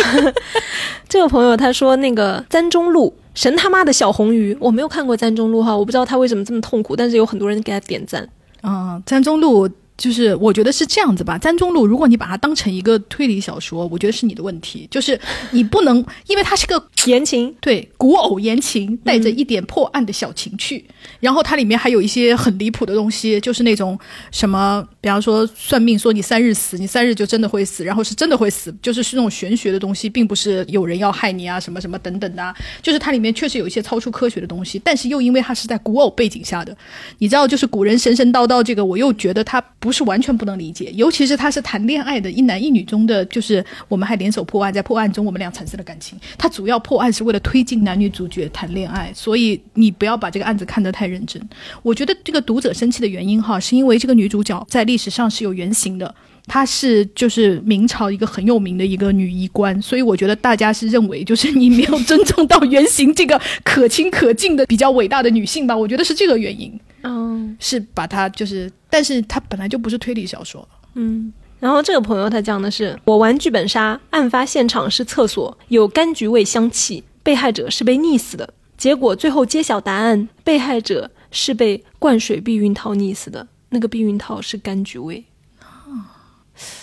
[1.09, 8.28] 这个朋友他说那个簪中路神他妈的小红鱼，我没有看过簪中路哈，我不知道他为什么这么痛苦，但是有很多人给他点赞。
[8.61, 9.70] 啊，簪中路。
[9.96, 14.88] 就是我觉得是这样子吧，簪中路，如果你把它当成一个推理小说，我觉得是你的问题。
[14.89, 15.20] 就是
[15.52, 20.84] 你不能，因为它是个言情，对，古偶言情，带着一点破案的小情趣。
[21.20, 23.98] 然后它里面还有一些很离谱的东西，就是那种
[24.32, 32.54] 什么，比方说算命说你三日死，你三日就真的会死，然后是真的会死，就是是那种玄学的东西，并不是有人要害你啊什么什么等等的。
[32.82, 36.76] 就是它里面确实有一些超出科学的东西，但是又因为它是在古偶背景下的，
[37.20, 39.64] 你知道，就是古人神神叨叨这个，我又觉得它。
[39.84, 46.18] 不是完全不能理解，尤其是他是谈恋爱的一男一女中的，就是我们还联手破案，在破案中我们俩产生了感情。
[46.38, 51.42] 他主要破案是为了推进男女主角谈恋爱，所以你不要把这个案子看得太认真。
[51.82, 56.16] 我觉得这个读者生气的原因哈，是因为这个女主角在历史上是有原型的，
[56.48, 65.76] 她是就是明朝一个很有名的一个女医官，所以我觉得大家是认为就是你没有尊重到原型这个可亲可敬的比较伟大的女性吧？
[65.76, 66.80] 我觉得是这个原因。
[67.04, 70.68] 嗯，是把它就是，但是它本来就不是推理小说。
[70.95, 78.54] 嗯，然后这个朋友他讲的是，我玩剧本杀，案发现场是厕所，有柑橘味香气，被害者是被溺死的。
[78.78, 85.24] 结果最后揭晓答案，被害者是被灌水避孕套溺死的，那个避孕套是柑橘味。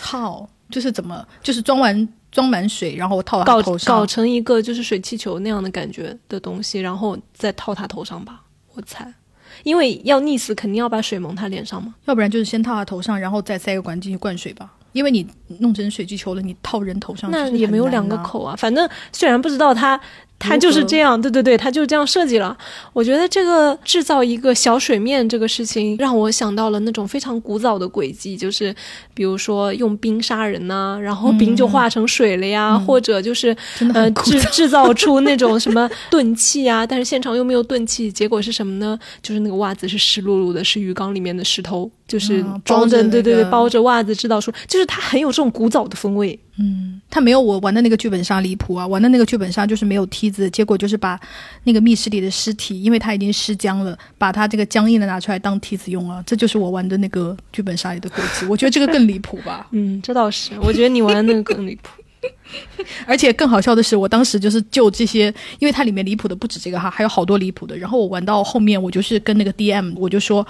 [0.01, 8.43] 套就是怎么，就是装完装满水，然后套他头上，搞成一个就是水气球那样的感觉的东西，然后再套他头上吧，
[8.75, 9.13] 我猜。
[9.63, 14.73] 因为要溺死，肯定要把水蒙他脸上嘛，要不然就是先套他头上，然后再塞个管进去灌水吧。
[14.93, 15.27] 因为你
[15.59, 18.57] 弄成水气球了，你套人头上那也没有两个口啊。
[18.57, 20.01] 反正虽然不知道他。
[20.41, 22.57] 它就是这样，对对对，它就是这样设计了。
[22.95, 28.75] 我觉得这个制造一个小水面这个事情，让我想到了那种非常古早的轨迹，就是
[29.13, 33.55] 比如说用冰杀人呐，然后冰就化成水了呀，或者就是
[33.93, 38.99] 呃制制造出 那种什么钝器啊，但是现场又没有钝器，结果是什么呢？
[39.23, 46.39] 就是那个袜子是湿漉漉的，是鱼缸里面的石头，就是装着，对对对，包着袜子制造出，就是它很有这种古早的风味。
[46.59, 48.87] 嗯，他没有我玩的那个剧本杀离谱啊！
[48.87, 51.19] 玩的那个剧本杀就是没有梯子，结果就是把
[51.65, 56.23] 那个密室里的尸体，因为他已经尸僵了，把他这个僵硬的拿出来当梯子用了。
[56.25, 58.47] 这就是我玩的那个剧本杀里的轨迹。
[58.47, 59.67] 我觉得这个更离谱吧？
[59.73, 60.53] 嗯，这倒是。
[60.63, 61.91] 我觉得你玩的那个更离谱。
[63.07, 67.77] 而且更好笑的是，我当时就是就这些，因为它里面离谱的不止这个哈，还有好多离谱的。
[67.77, 70.47] 然后我玩到后面，我就是跟那个 DM，我就说。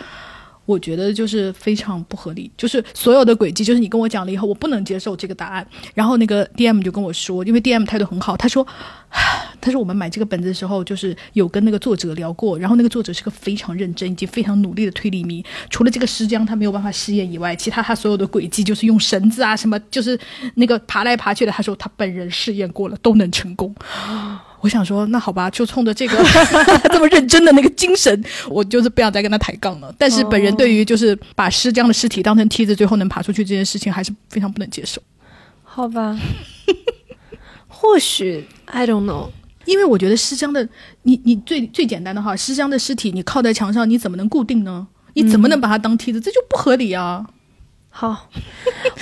[0.71, 5.67] 我觉得就是非常不合理，就是所有的轨迹，就是你跟我讲了以后，我不能接受这个答案。
[5.95, 8.65] 然后那个 D M 就跟我说，因为 D M 态度很好，他说，
[9.61, 20.19] 他说我们买这个本子的时候，就是有跟那个作者聊过，然后那个作者是个非常认真以及非常努力的推理迷，除了这个尸僵他没有办法试验以外，其他他所有的轨迹就是用绳子啊什么，就是
[20.55, 23.75] 那个爬来爬去的，他说他本人试验过了都能成功。
[24.61, 26.17] 我想说，那好吧，就冲着这个
[26.93, 29.95] 这么认真的那个精神，我就是不想再跟他抬杠了。
[29.99, 35.01] 但是本人对于就是把尸僵的尸体当成梯子，最后能爬出去这件事情，还是非常不能接受。
[35.65, 36.19] 好吧，
[37.69, 39.31] 或许 I don't know，
[39.65, 40.69] 因为我觉得尸僵的，
[41.05, 44.87] 你你最最简单的哈，尸僵的尸体你靠在墙上，你怎么能固定呢？
[45.15, 46.21] 你怎么能把它当梯子？
[46.21, 47.27] 这就不合理啊。
[47.93, 48.29] 好，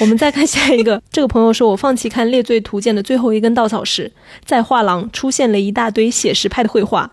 [0.01, 1.01] 我们再看下一个。
[1.11, 4.11] 这个朋友说：“我放弃看《列罪图鉴》的最后一根稻草时，
[4.45, 7.09] 在画廊出现了一大堆写实派的绘画，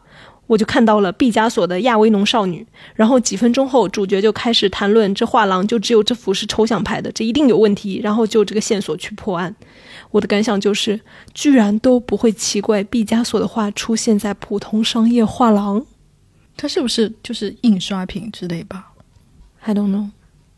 [0.47, 2.65] 我就看到了毕加索的亚维农少女。
[2.95, 7.99] 然后几分钟后，主角就开始谈论这画廊就只有这幅是抽象派的，这一定有问题。
[8.01, 9.53] 然后就这个线索去破案。
[10.11, 10.99] 我的感想就是，
[11.33, 15.85] 居然都不会奇怪毕加索的画出现在普通商业画廊，
[16.55, 18.93] 它是不是就是印刷品之类吧
[19.61, 20.09] ？I don't know。”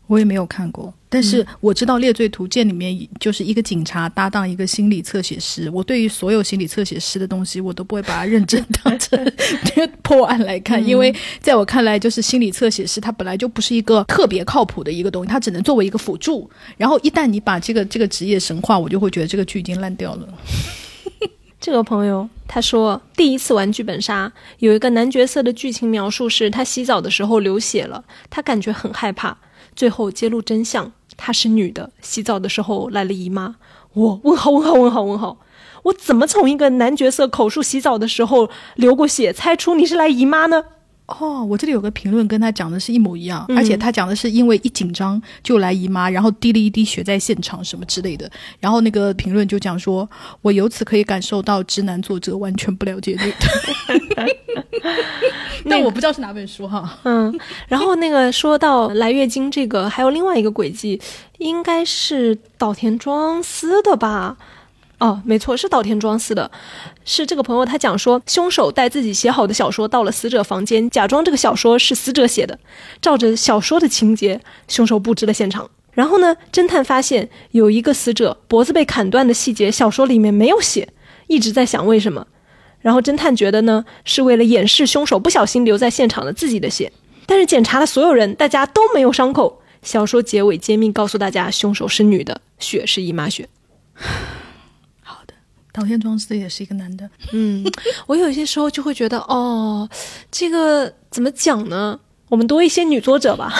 [0.08, 5.70] 我也没有看过，但是我知道《猎罪图鉴》里面就是一个警察搭档一个心理侧写师。
[5.70, 9.32] 我对于所有心理侧写师的东西，我都不会把它认真当成
[10.02, 16.50] 破案来看，因为在我看来，就是心理侧写师他本来就不是一个特别靠谱的一个东西，他只能作为一个辅助。
[16.78, 20.26] 然后一旦你把这个这个职业神话，我就会觉得这个剧已经烂掉了。
[21.60, 29.36] 这个朋友他说，第一次玩剧本杀，有一个男角色的剧情描述是他洗澡的时候流血了，他感觉很害怕。
[29.78, 33.54] 最后揭露真相，她是女的，洗澡的时候来了姨妈。
[33.92, 35.38] 我问号问号问号问号，
[35.84, 40.64] 我怎么从一个男角色口述洗澡的时候流过血，猜出你是来姨妈呢？
[41.08, 48.30] 哦，我这里有个评论跟他讲的是一模一样，嗯而且他讲的是因为一紧张就来姨妈，然后滴了一滴血在现场什么之类的。
[48.60, 50.08] 然后那个评论就讲说，
[50.42, 54.26] 我由此可以感受到直男作者完全不了解女的，
[55.68, 56.98] 但我不知道是哪本书哈。
[57.04, 57.34] 嗯，
[57.68, 61.00] 然后那个说到来月经这个，还有另外一个轨迹，
[61.38, 64.36] 应该是岛田庄司的吧？
[64.98, 66.50] 哦，没错，是岛田庄司的。
[67.04, 72.58] 是这个朋友他讲说，凶手带自己写好的小说到了死者房间，假装这个小说是死者写的，
[73.00, 75.70] 照着小说的情节，凶手布置了现场。
[75.92, 80.88] 然后呢，侦探发现有一个死者脖子被砍断的细节，小说里面没有写，
[81.28, 82.26] 一直在想为什么。
[82.80, 86.92] 然后侦探觉得呢，是为了掩饰凶手不小心留在现场的自己的血。
[87.26, 89.60] 但是检查了所有人，大家都没有伤口。
[89.82, 93.48] 小说结尾揭秘告诉大家，凶手是女的，血是姨妈血。
[95.78, 97.64] 好的，岛田庄司也是一个男的，嗯，
[98.06, 99.88] 我有些时候就会觉得，哦，
[100.30, 101.98] 这个怎么讲呢？
[102.28, 103.52] 我们多一些女作者吧。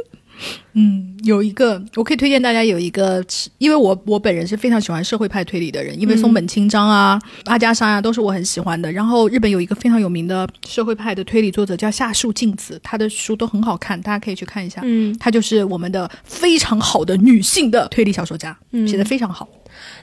[0.80, 3.22] 嗯，有一个我可以推荐大家有一个，
[3.58, 8.90] 因为我我本人是非常喜欢社会派推理的人，因为松本清张啊、阿加莎啊都是我很喜欢的。
[8.90, 14.80] 然后日本有一个非常有名的社会派的推理作者叫夏树静子，她的书都很好看，大家可以去看一下。
[14.84, 19.46] 嗯，她就是我们的非常好的女性的推理小说家，嗯写的非常好。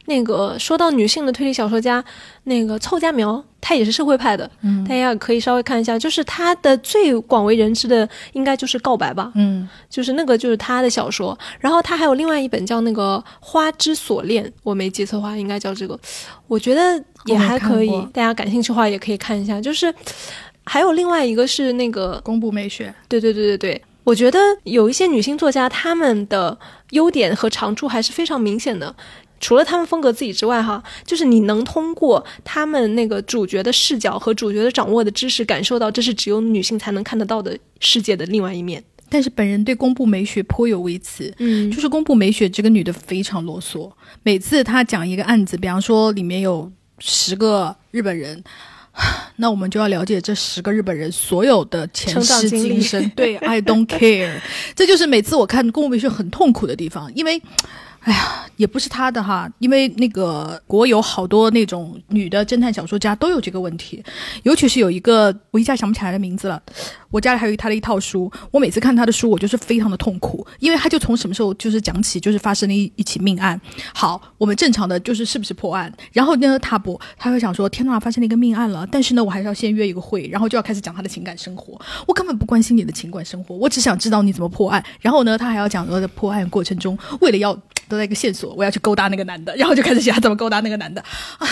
[0.06, 2.04] 那个说到女性的推理小说家，
[2.46, 6.00] 那个凑佳苗，她也是社会派的，嗯大家可以稍微看一下。
[6.00, 11.38] 就是她的最广为人知的，应该就是《告白》吧，嗯，就是那个就是她的小说。
[11.60, 16.00] 然后他还有另外一本叫那个《花之锁链》，我没记错的话，应该叫这个。
[16.48, 19.60] 我觉得也还可以大家感兴趣的话也可以看一下。
[19.62, 19.94] 就是
[20.66, 26.58] 还有另外一个是那个公布美学，对对对对对，我觉得有一些女性作家，她们的
[26.92, 28.96] 优点和长处还是非常明显的。
[29.40, 38.84] 除了她们风格自己之外，哈，就是你能通过她们那个主角的视角和主角的掌握的知识，感受到这是只有女性才能看得到的世界的另外一面。
[39.10, 41.34] 但是本人对公布美雪颇有微词。
[41.40, 43.92] 嗯就是宫部美雪这个女的非常啰嗦，
[44.24, 48.44] 每次她讲一个案子，比方说里面有十个日本人，
[49.38, 53.10] 那我们就要了解这十个日本人所有的前世今生。
[53.16, 54.40] 对，I don't care，
[54.76, 57.42] 这就是每次我看宫部美雪很痛苦的地方，因为。
[58.08, 64.02] 哎呀，也不是他的哈，因为那个国有好多那种女的侦探小说家都有这个问题，
[64.44, 66.62] 尤其是有一个我一下想不起来的名字了，
[67.12, 73.60] 我家里还有他的一套书，我每次看他的书，我就是非常的痛苦，因为他就从什么时候就是讲起，就是发生了一一起命案。
[73.94, 81.78] 好，我们正常的就是是不是破案，然后呢，他不，他会想说，天呐，发生了一个命案了，但是呢，我还是要先约一个会，然后就要开始讲他的情感生活。
[82.08, 84.82] 我根本不关心你的情感生活，我只想知道你怎么破案。
[85.02, 91.02] 然后呢，他还要讲说，在破案过程中，为了要得到一个线索，我要去勾搭那个男的，然后就开始想怎么勾搭那个男的
[91.38, 91.48] 啊。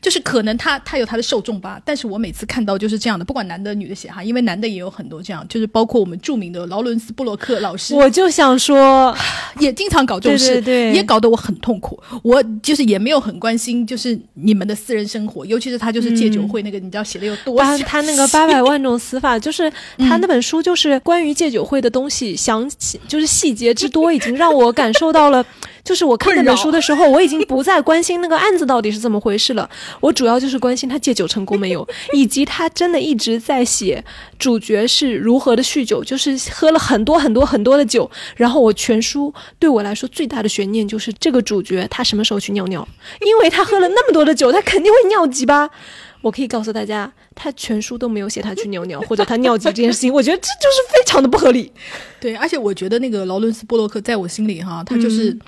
[0.00, 9.16] 就是可能他他有他的受众吧，但是我每次看到就是这样的，不管男的女的写哈，因为男的也有很多这样，就是包括我们著名的劳伦斯布洛克老师，我 就想说，
[9.58, 12.00] 也经常搞这种事，对对对也搞得我很痛苦。
[12.22, 25.44] 我就是也没有很关心，就是你们的私人生活，尤其是他就是戒酒会那个，你知道写的有多八详他那个八百万种死法，就是 他那本书，就是关于戒酒会的东西，详细就是细节之多，已经让我感受到了。
[25.86, 29.70] 就是我看那本书的时候，我已经不再关心那个案子到底是怎么回事了，
[30.00, 34.04] 我主要就是关心他戒酒成功没有，以及他真的一直在写
[34.36, 38.10] 主角是如何的酗酒，就是喝了很多很多很多的酒。
[38.34, 42.86] 然后我全书对我来说最大的悬念就是这个主角他什么时候去尿尿，
[43.20, 45.70] 因为他喝了那么多的酒，他肯定会尿急吧。
[46.22, 51.70] 我可以告诉大家，他全书都没有写他去尿尿或者他尿急这件事情，我觉得这就是非常的不合理。
[52.18, 55.38] 对，而且我觉得那个劳伦斯波洛克在我心里哈，他就是。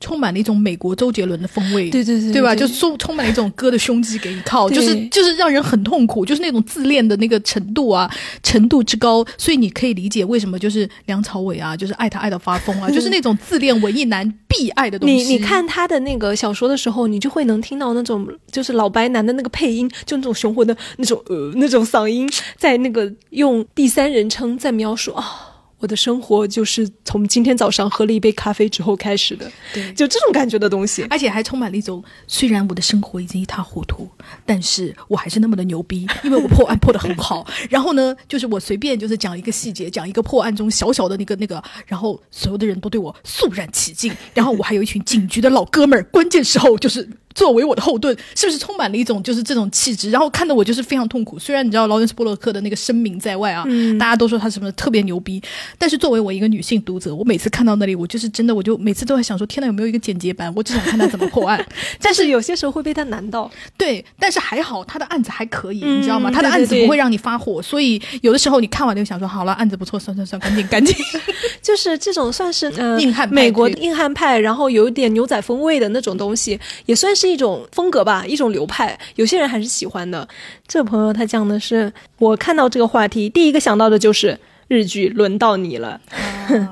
[0.00, 2.54] 充满了一种美国周杰伦的风味，对对对对吧？
[2.54, 8.10] 对就充充满了一种歌的胸肌给你靠， 就是就是让人很痛苦，就是那种自恋的那个程度啊，
[8.42, 15.14] 程度之高，所以你可以理解为什么就是梁朝伟啊，就是爱他爱到发疯啊， 就是那种自恋文艺男必爱的东西。
[15.14, 22.26] 你你看他的那个小说的时候，你就会能听到那种就是老白男的那个配音，就那种雄浑的那种呃那种嗓音，
[22.56, 25.49] 在那个用第三人称在描述啊。
[25.80, 31.04] 我的生活就是从今天早上喝了一杯咖啡之后开始的，对就这种感觉的东西。
[31.10, 34.08] 而且还充满了一种，虽然我的生活已经一塌糊涂，
[34.46, 37.46] 但是我还是那么的牛逼， 因为我破案破得很好。
[37.68, 44.14] 然后呢，就是我随便就是讲一个细节，讲一个破案中小小的那个那个，然后所有的人都对我肃然起敬。
[44.34, 50.10] 然后我还有一群警局的老哥们儿，关键时候就是作为我的后盾，是不是充满了一种就是这种气质？
[50.10, 51.38] 然后看得我就是非常痛苦。
[51.38, 53.64] 虽然你知道劳伦斯·波洛克的那个声名在外啊，
[53.98, 55.40] 大家都说他什么特别牛逼，
[55.78, 60.52] 但是作为我一个女性读者，我每次看到那里，我就是真的，我就每次都在想说，天呐，有没有一个简洁版？
[60.56, 61.64] 我只想看他怎么破案。
[62.02, 63.50] 但是有些时候会被他难到。
[63.76, 66.30] 对，但是还好他的案子还可以，嗯你知道吗？
[66.30, 70.94] 他的案子不会让你发火，所以有的时候你看完就想说，好了，案子不错，算算算，赶紧赶紧。
[71.62, 78.98] 就是这种算是呃硬汉派美国硬汉派，然后有一点牛仔风味的那种东西，也算是一种风格吧，一种流派。
[79.16, 80.28] 有些人还是喜欢的。
[80.66, 86.00] 这位朋友他讲的是，我看到这个话题，第一个想到的就是日剧，轮到你了。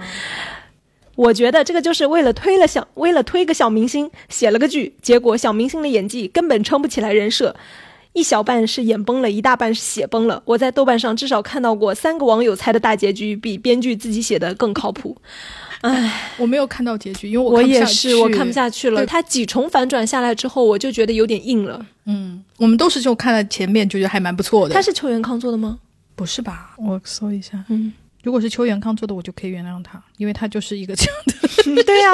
[1.16, 7.57] 我觉得这个就是为了推了小，为了推个小明星写了个剧，结果小明星的演技根本撑不起来人设，
[8.12, 10.40] 一小半是演崩了，一大半是写崩了。
[10.44, 15.16] 我在豆瓣上至少看到过三个网友猜的大结局比编剧自己写的更靠谱。
[15.82, 19.00] 唉，我没有看到结局，因为我我看不下也是，我看不下去了。
[19.00, 21.84] 对他几重反转下来之后，我就觉得有点硬了。
[22.06, 24.74] 嗯，我们都是就看了前面就觉得还蛮不错的。
[24.74, 25.78] 他是邱元康做的吗？
[26.16, 26.74] 不是吧？
[26.78, 27.92] 我搜一下，嗯，
[28.24, 31.82] 如果是邱元康做的，我就可以原谅他，因为他就是一个这样的。
[31.84, 32.10] 对呀、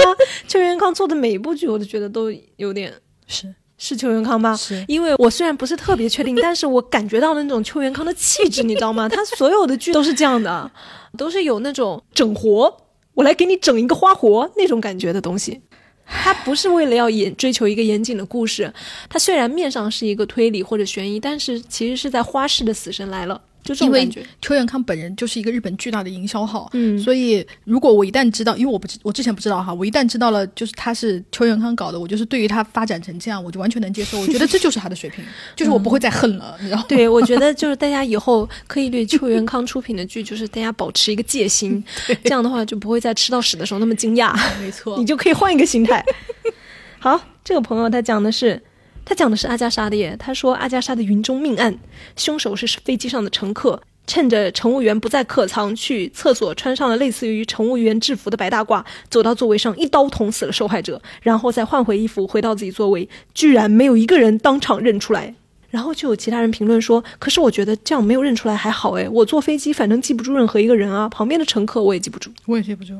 [0.47, 2.93] 邱元康做的每一部剧，我都觉得都有点
[3.27, 4.55] 是是邱元康吧。
[4.57, 9.09] 是，因为我虽然不是特别确定， 但是我感觉到了那种邱元康的气质，你知道吗？
[9.09, 10.71] 他所有的剧都是这样的，
[11.17, 12.75] 都是有那种整活，
[13.15, 15.61] 我来给你整一个花活那种感觉的东西。
[16.07, 18.71] 它不是为了要严追求一个严谨的故事，
[19.09, 24.09] 它虽然面上是一个推理或者悬疑，但是其实是在花式的死神来了，就因为。
[24.41, 34.21] 邱元康本人就是一个日本巨大的营销号，嗯所以如果我一旦知道，因为我不知我之前不知道哈，我一旦知道了就是他是邱元康搞的，我就是对于他发展成这样，我就完全能接受。
[34.21, 35.25] 我觉得这就是他的水平，
[35.57, 36.85] 就是我不会再恨了，你知道吗？
[36.89, 41.83] 对，我觉得就是大家以后可以对邱元康出品的剧，就是大家保持一个戒心，
[42.23, 44.35] 这样的话就不会在吃到屎的时候那么惊讶。
[44.61, 46.05] 没错你，就可以换一个心态。
[47.01, 48.61] 好，这个朋友他讲的是，
[49.05, 50.17] 他讲的是阿加莎的耶。
[50.19, 51.79] 他说阿加莎的云中命案，
[52.17, 65.35] 凶手是飞机上的乘客，趁着乘务员不在客舱，去厕所穿上了类似于乘务员制服的白大褂，走到座位上一刀捅死了受害者，然后再换回衣服回到自己座位，居然没有一个人当场认出来。
[65.71, 72.97] 然后就有其他人评论说：“可是我觉得这样没有认出来还好诶，我坐飞机反正记不住任何一个人啊，旁边的乘客我也记不住。”我也记不住。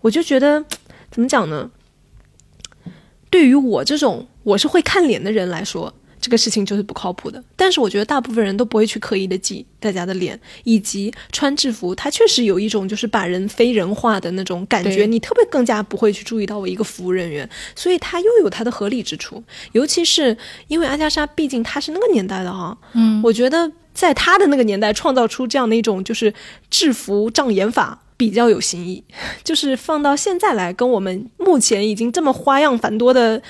[0.00, 0.64] 我就觉得
[1.10, 1.70] 怎么讲呢？
[3.30, 7.42] 对于我这种我是会看脸的人来说，这个事情就是不靠谱的。
[7.54, 19.42] 但是我觉得大部分人都不会去刻意的记大家的脸，以及穿制服，它确实有一种就是把人非人化的那种感觉，你特别更加不会去注意到我一个服务人员，所以它又有它的合理之处。
[19.72, 26.34] 尤其是因为阿加莎毕竟她是那个年代的哈，嗯，我觉得在她的那个年代创造出这样的一种就是
[26.68, 28.02] 制服障眼法。
[28.18, 29.02] 比较有新意，
[29.42, 33.40] 就是放到现在来跟我们目前已经这么花样繁多的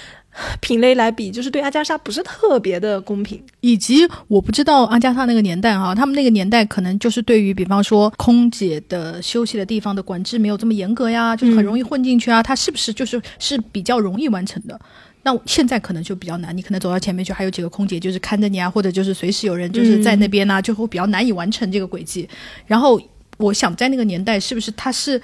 [0.61, 3.43] 品类来比，就是对阿加莎不是特别的公平。
[3.61, 14.79] 以及我不知道阿加莎那个年代哈、他们那个年代可能就是对于比方说空姐的休息的地方的管制没有这么严格呀，就是很容易混进去啊，它是不是就是是比较容易完成的？
[15.25, 22.29] 那现在可能就比较难，你可能走到前面去，还有几个空姐就是看着你啊，或者就是随时有人就是在那边呢、就会比较难以完成这个轨迹。
[22.67, 23.01] 然后
[23.39, 25.21] 我想在那个年代，是不是他是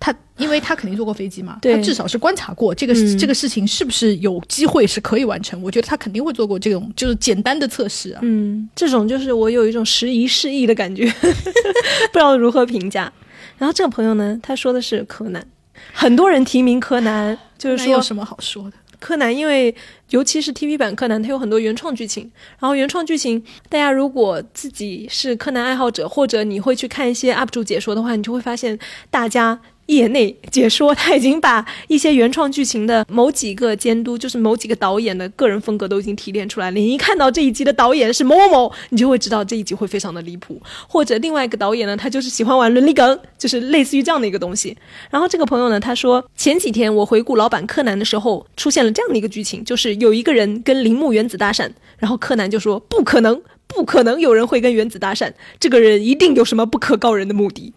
[0.00, 5.60] 他，因为他肯定坐过飞机嘛，他至少是观察过这个、嗯这个事情是不是有机会是可以完成。
[5.60, 8.20] 我觉得他肯定会做过这种就是简单的测试啊。
[8.22, 13.12] 嗯，这种就是我有一种时移世易的感觉， 不知道如何评价。
[13.58, 15.44] 然后这个朋友呢，他说的是柯南，
[15.92, 18.72] 很多人提名柯南，就是说那有什么好说的？
[18.98, 19.74] 柯南，因为
[20.10, 22.30] 尤其是 TV 版柯南，它有很多原创剧情。
[22.58, 28.78] 然后原创剧情，大家如果自己是柯南爱好者，或者你会去看一些 UP 主解说的话，你就会发现
[29.10, 29.60] 大家。
[29.88, 36.78] 业内解说，他已经把一些原创剧情的某几个监督，就是某几个导演的个人风格都已经提炼出来了。
[36.78, 40.60] 你一看到这一集的导演是某某某，你就会知道这一集会非常的离谱。
[40.86, 44.76] 或者另外一个导演呢，他就是喜欢玩伦理梗，就是类似于这样的一个东西。
[45.10, 57.72] 然后这个朋友呢，他说前几天我回顾老版柯南的时候，出现了这样的一个剧情，就是有一个人跟铃木原子搭讪，然后柯南就说不可能，不可能有人会跟原子搭讪，这个人一定有什么不可告人的目的。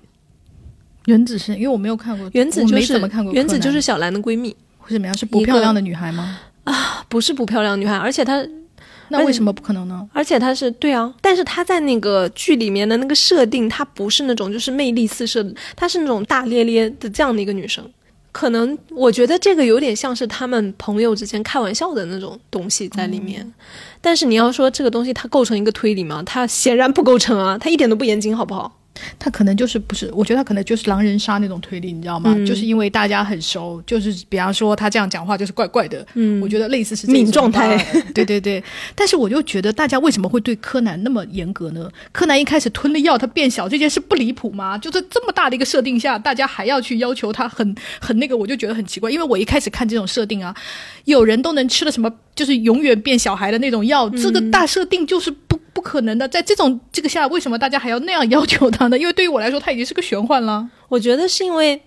[1.06, 5.18] 原子是因为我没有看过，原子就是怎么看过，原子就是小兰的闺蜜，为什么样？
[5.18, 6.40] 是不漂亮的女孩吗？
[6.64, 8.46] 啊不是不漂亮女孩，而且她
[9.10, 10.08] 那为什么不可能呢？
[10.14, 17.84] 而且她是对啊，但是她在那个剧里面的那个设定，她不是那种就是魅力四射的，她是那种大咧咧的这样的一个女生。
[18.32, 23.54] 可能我觉得这个有点像是他们朋友之间开玩笑的那种东西在里面，
[24.00, 26.24] 但是你要说这个东西它构成一个推理吗？
[26.26, 28.78] 它显然不构成啊，它一点都不严谨，好不好？
[29.18, 32.34] 他可能就是不是，我觉得他可能就是狼人杀那种推理，你知道吗？
[32.36, 37.78] 嗯就是因为大家很熟，就是比方说他这样讲话就是怪怪的，嗯我觉得类似是这种状态。
[38.14, 38.64] 对对对，
[38.94, 41.90] 但是我就觉得大家为什么会对柯南那么严格呢？
[42.12, 44.78] 柯南一开始吞了药，他变小这件事不离谱吗？
[44.78, 49.10] 就在这么大的一个设定下，大家还要去要求他很很那个，我就觉得很奇怪。
[49.10, 50.54] 因为我一开始看这种设定啊，
[51.06, 55.61] 有人都能吃了什么就是永远变小孩的那种药，这个大设定就是不。
[55.74, 58.98] 不可能的，在这种这个下，为什么大家还要那样要求他呢？
[58.98, 60.70] 因为对于我来说，他已经是个玄幻了。
[60.90, 61.82] 我觉得是因为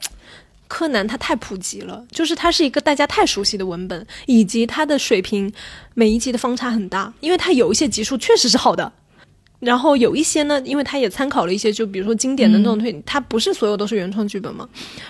[0.67, 5.53] 柯南它太普及了，就是它是一个大家太熟悉的文本，以及它的水平
[5.93, 8.91] 每一集的方差很大，因为它有一些集数确实是好的。
[9.61, 14.69] 然后有一些呢，因为它也参考了一些，就比如说经典的那种推理，它不是所有都是原创剧本嘛。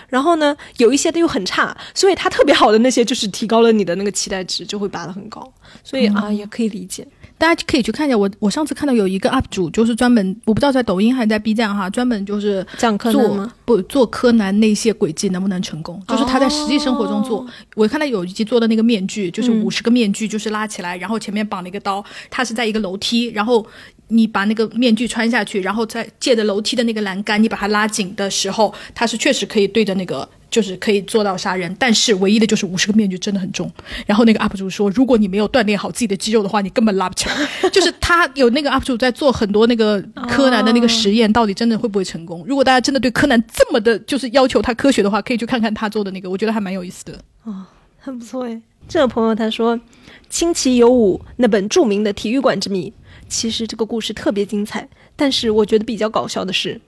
[0.09, 5.53] 然后呢，有一些的又很差，所以它特别好的那些，就是提高了你的那个期待值，就会拔得很高。
[5.83, 7.07] 所以啊，也可以理解。
[7.37, 13.53] 大家可以去看一下我，我上次看到有一个 UP 主，就是专门我不知道在抖音还是在 B 站哈，专门就是讲柯南做吗？
[13.65, 17.47] 不做柯南那些轨迹能不能成功，就是他在实际生活中做。
[17.75, 23.67] 我看到有一集做的那个面具，就是嗯五十个面具，就是拉起来，然后前面绑了一个刀，他是在一个楼梯，然后。
[24.09, 31.75] 你把那个面具穿下去，然后再借着楼梯的那个栏杆，你把它拉紧的时候，它是确实可以对着那个，就是可以做到杀人。
[31.81, 33.69] 但是唯一的就是五十个面具真的很重。
[34.07, 37.35] 然后那个 UP 主说，如果你没有锻炼好自己的肌肉的话，你根本拉不起来。
[37.71, 42.45] 就是他有那个 UP 主在做很多那个柯南的那个实验，到底真的会不会成功？
[42.47, 47.19] 如果大家真的对柯南这么的，就是要求他科学的话，可以去看看他做的那个，我觉得还蛮有意思的。
[47.43, 47.67] 哦
[47.99, 48.63] 很不错诶。
[48.87, 49.75] 这个朋友他说，
[50.29, 52.93] 《清奇有武》那本著名的体育馆之谜，
[53.31, 54.87] 其实这个故事特别精彩，
[55.17, 56.79] 但是我觉得比较搞笑的是，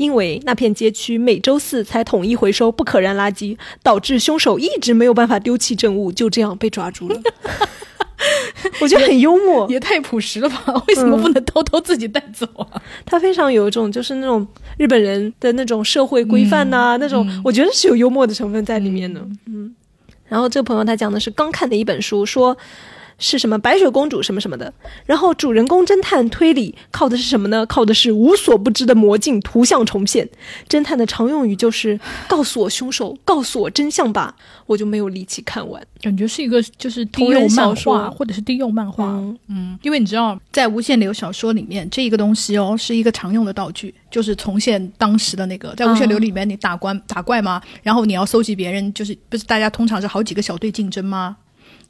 [0.00, 7.20] 因为那片街区每周四才统一回收不可燃垃圾，导致凶手一直没有办法丢弃证物，就这样被抓住了。
[8.80, 10.72] 我觉得很幽默，也太朴实了吧？
[10.88, 12.80] 为什么不能偷偷自己带走啊？
[13.04, 14.46] 他非常有一种就是那种
[14.78, 19.20] 日本人的那种社会规范呐、那种我觉得是有幽默的成分在里面的。
[19.44, 19.74] 嗯，
[20.28, 22.56] 然后这个朋友他讲的是刚看的一本书，说
[23.20, 24.72] 是什么白雪公主什么什么的，
[25.06, 27.64] 然后主人公侦探推理靠的是什么呢？
[27.66, 30.28] 靠的是无所不知的魔镜图像重现。
[30.68, 34.34] 侦探的常用语就是告诉我凶手，告诉我真相吧，
[34.66, 35.80] 我就没有力气看完。
[36.00, 39.04] 感觉是一个就是低同人幼漫画，或者是低幼漫画。
[39.04, 51.36] 嗯嗯，因为你知道，在无限流小说里面，这一个东西哦，是一个常用的道具，就是重现当时的那个，在无限流里面，你打关、打怪嘛，然后你要搜集别人，就是不是大家通常是好几个小队竞争吗？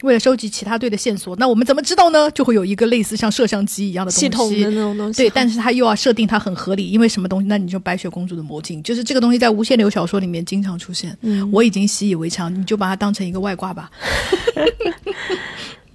[0.03, 2.31] 为了收集其他队的线索，那我们怎么知道呢？
[2.31, 7.47] 就会有一个类似像摄像机一样的东西，系统的那种东西，对，但是它又要设定它很合理，因为什么东西？
[7.47, 13.91] 那你就白雪公主的魔镜，就是这个东西在无限流小说里面经常出现，嗯我已经习以为常，你就把它当成一个外挂吧。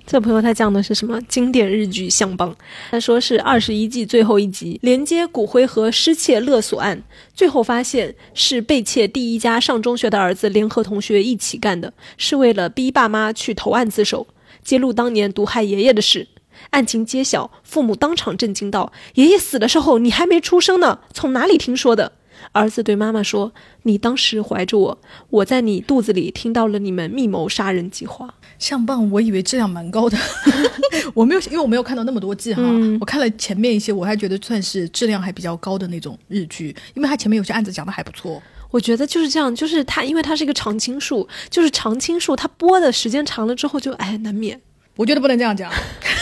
[0.06, 2.52] 这朋友他讲的是什么经典日剧《相棒》？
[2.92, 7.02] 他说是二十一季最后一集，连接骨灰盒失窃勒索案，
[7.34, 14.28] 最后发现是被窃第一家上中学的儿子联合同学一起干的，是为了逼爸妈去投案自首，
[14.64, 16.28] 揭露当年毒害爷爷的事。
[16.70, 22.12] 案情揭晓，父母当场震惊道：“爷爷死的时候你还没出生呢，从哪里听说的？”
[22.52, 23.52] 儿子对妈妈说
[23.84, 24.98] ：“你当时怀着我，
[25.30, 30.18] 我在你肚子里听到了你们密谋杀人计划。”相棒，我以为质量蛮高的，
[31.14, 38.42] 我没有，因为我没有看到那么多季哈，嗯我看了前面一些，我还觉得算是质量还比较高的那种日剧，因为它前面有些案子讲的还不错。
[38.72, 44.62] 我觉得就是这样，就是它，因为它是一个常青树，就是常青树，它播的时间长了之后就，哎难免。
[44.96, 45.72] 我觉得不能这样讲，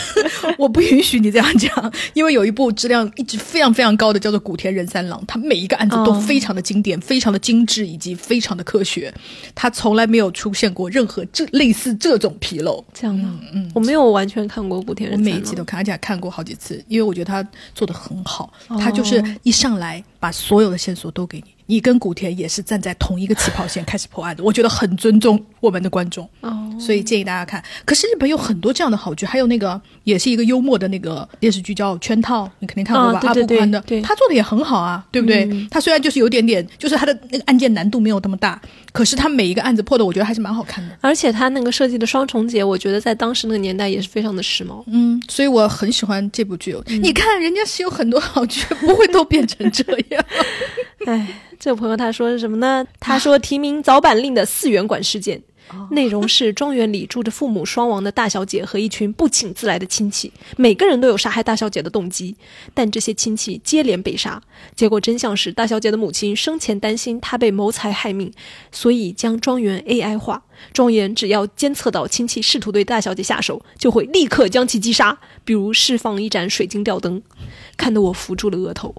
[0.58, 9.12] 我不允许你这样讲，因为有一部质量一直非常非常高的叫做《古田仁三郎》，他每一个案子都哦非常的经典、非常的精致以及非常的科学，
[9.54, 12.84] 他从来没有出现过任何这类似这种纰漏。
[12.92, 13.28] 这样的？
[13.52, 18.52] 嗯，我没有完全看过古田我任三郎，我每一集都看，而且还看过好几次，因为我觉得他做的很好。
[18.68, 26.28] 哦他就是一上来把所有的线索都给你，你跟古田也是站在同一个起跑线 开始破案的，我觉得很尊重我们的观众。
[26.40, 27.62] 哦，所以建议大家看。
[27.84, 33.20] 可是日本有很多这样的好剧，还有那个也是一个幽默的那个电视剧叫《圈套》，你肯定看过吧？
[33.28, 35.44] 阿部宽的，他做的也很好啊，对不对？
[35.46, 38.60] 嗯他虽然就是有点点，就是他的那个案件难度没有那么大，
[38.92, 40.96] 可是他每一个案子破的，我觉得还是蛮好看的。
[41.00, 44.82] 而且他那个设计的双重结，我觉得在当时那个年代也是非常的时髦。
[44.86, 46.76] 嗯，所以我很喜欢这部剧。
[46.86, 50.24] 你看，人家是有很多好剧，不会都变成这样。
[51.06, 51.26] 哎，
[51.58, 52.86] 这个朋友他说是什么呢？
[53.00, 55.42] 他说提名早版令的四元馆事件。
[55.92, 62.36] 内容是庄园里住着父母双亡的大小姐和一群不请自来的亲戚，每个人都有杀害大小姐的动机，
[62.74, 64.40] 但这些亲戚接连被杀。
[64.76, 68.30] 结果真相是，大小姐的母亲生前担心她被谋财害命，
[68.70, 70.44] 所以将庄园 AI 化。
[70.74, 77.22] 庄园只要监测到亲戚试图对大小姐下手，就会立刻将其击杀，比如释放一盏水晶吊灯，
[77.78, 78.94] 看得我扶住了额头。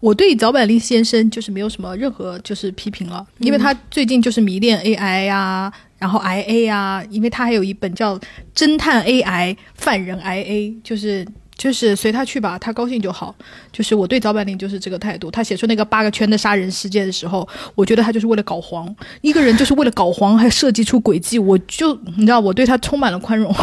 [0.00, 8.18] 我对早坂利先生就是没有什么任何就是批评了，因为他最近就是迷恋 AI 啊，然后 IA 啊，因为他还有一本叫
[8.54, 10.44] 《侦探 AI 犯人 IA》，
[10.82, 11.26] 就是
[11.58, 13.34] 就是随他去吧，他高兴就好。
[13.70, 15.30] 就是我对早坂绫就是这个态度。
[15.30, 23.54] 他写出那个八个圈的杀人事件的时候，我觉得他就是为了搞黄，一个人就是为了搞黄，还设计出诡计，我就你知道，我对他充满了宽容。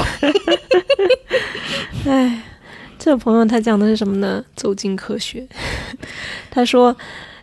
[2.05, 2.43] 哎。
[3.07, 4.43] 这个朋友他讲的是什么呢？
[4.53, 5.47] 走进科学。
[6.51, 6.93] 他说，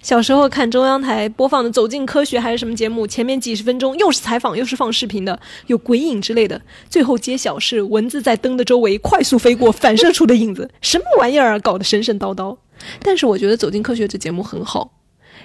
[0.03, 6.61] 小时候看中央台播放的《走进科学》还是什么节目，前面几十分钟又是采访又是放视频的，有鬼影之类的，
[6.91, 12.55] 最后揭晓是蚊子在灯的周围快速飞过，反射出的影子，什么玩意儿啊，搞得神神叨叨。
[13.01, 14.93] 但是我觉得《走进科学》这节目很好，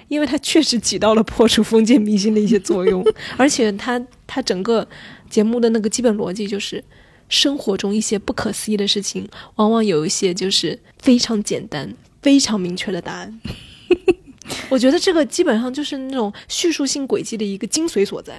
[0.08, 3.02] 因为它确实起到了破除封建迷信的一些作用，
[3.38, 4.86] 而且它它整个
[5.30, 6.84] 节目的那个基本逻辑就是。
[7.30, 11.90] 生活中一些不可思议的事情，往往有一些就是非常简单、
[12.20, 13.40] 非常明确的答案。
[14.68, 18.38] 我觉得这个基本上就是那种叙述性轨迹的一个精髓所在。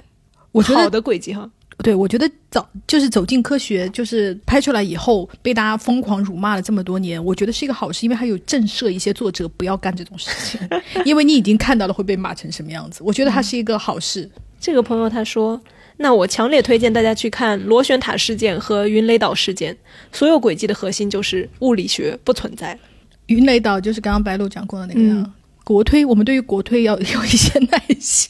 [0.52, 10.68] 我觉得好的轨迹哈，对我觉得早就是走进科学，就是拍出来以后被大家疯狂辱骂了这么多年，我觉得是一个好事，因为它有震慑一些作者不要干这种事情，
[11.06, 13.00] 因为你已经看到了会被骂成什么样子。
[13.02, 14.30] 我觉得它是一个好事。
[14.60, 15.58] 这个朋友他说。
[15.98, 19.76] 那我强烈推荐大家去看螺旋塔事件和云雷岛事件。
[20.10, 22.78] 所有轨迹的核心就是物理学不存在。
[23.26, 25.32] 云雷岛就是刚刚白鹿讲过的那个样。
[25.64, 28.28] 国推，我们对于国推要有一些耐心。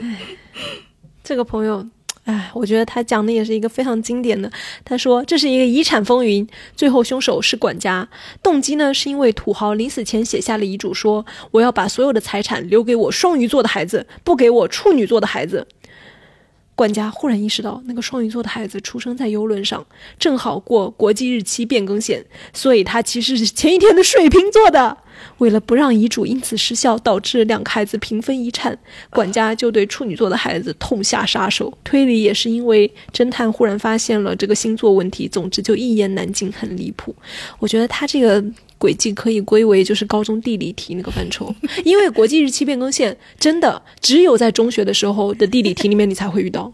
[0.00, 0.18] 唉，
[1.24, 1.84] 这个朋友，
[2.24, 4.50] 唉，我觉得他讲的也是一个非常经典的。
[4.84, 6.46] 他说这是一个遗产风云，
[6.76, 8.08] 最后凶手是管家，
[8.42, 15.66] 动机呢是因为土豪临死前写下了遗嘱，说我要把所有的财产留给我双鱼座的孩子，不给我处女座的孩子。
[16.76, 19.84] 管家忽然意识到，那个双鱼座的孩子出生在游轮上，
[20.18, 24.98] 正好过国际日期变更线，所以他其实是前一天的水瓶座的。
[25.38, 28.76] 为了不让遗嘱因此失效，导致两个孩子平分遗产，
[29.10, 31.72] 管家就对处女座的孩子痛下杀手。
[31.84, 37.14] 推理也是因为侦探忽然发现了这个星座问题，总之就一言难尽，很离谱。
[37.60, 38.44] 我觉得他这个。
[38.84, 41.54] 轨迹可以归为就是高中地理题那个范畴，
[41.86, 46.70] 因为国际日期变更线真的只有在中学的时候的地理题里面你才会遇到，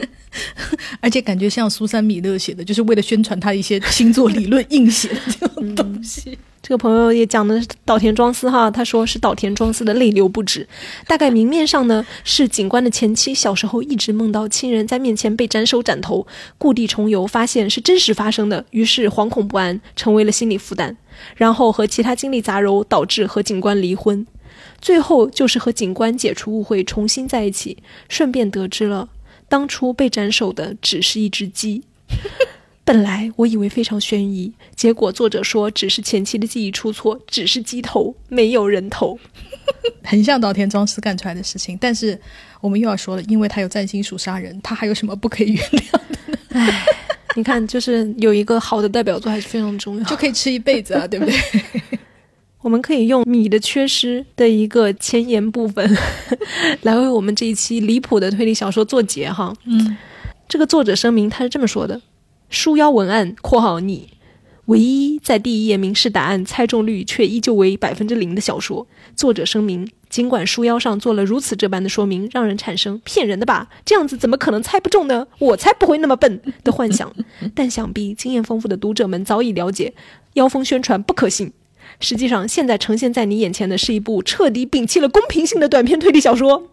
[0.98, 6.38] 而且感觉像苏珊米勒写的，就是为了宣传他一些星座理论 硬写的这种东西。
[6.66, 10.66] 这个朋友也讲的是岛田庄司哈，他说是岛田庄司的泪流不止。
[11.06, 16.26] 大概明面上呢是警官的前妻小时候一直梦到亲人在面前被斩首斩头，
[16.58, 20.96] 故地重游发现是真实发生的，于是惶恐不安，成为了心理负担。
[21.36, 24.26] 然后和其他经历杂糅，导致和警官离婚，
[24.80, 27.78] 最后就是和警官解除误会，重新在一起，
[28.08, 29.08] 顺便得知了
[29.48, 31.84] 当初被斩首的只是一只鸡。
[32.86, 39.18] 本来我以为非常悬疑，结果作者说只是前期的记忆出错，只是鸡头，没有人头，
[40.04, 41.76] 很像岛田庄司干出来的事情。
[41.80, 42.16] 但是
[42.60, 46.38] 我们又要说了，因为他有占星术杀人，他还有什么不可以原谅的？
[46.50, 46.84] 唉。
[47.34, 51.36] 你看，就是有一个好的代表作还是非常重要，就可以吃一辈子啊，对不对？
[52.62, 55.98] 我们可以用米的缺失的一个前言部分，
[56.82, 59.52] 来为我们这一期离谱的推理小说做结哈。
[59.64, 59.96] 嗯，
[60.48, 62.00] 这个作者声明他是这么说的：
[62.48, 64.10] 书腰文案（括号你）。
[64.66, 68.86] 唯一在第一页明示答案、猜中率却依旧为百分之零的小说。
[69.14, 75.28] 作者声明：尽管书腰上做了如此这般的说明，让人产生骗人的吧，这样子怎么可能猜不中呢？
[75.38, 77.12] 我才不会那么笨的幻想。
[77.54, 79.94] 但想必经验丰富的读者们早已了解，
[80.34, 81.52] 妖风宣传不可信。
[82.00, 86.68] 实际上，现在呈现在你眼前的是一部彻底摒弃了公平性的短篇推理小说。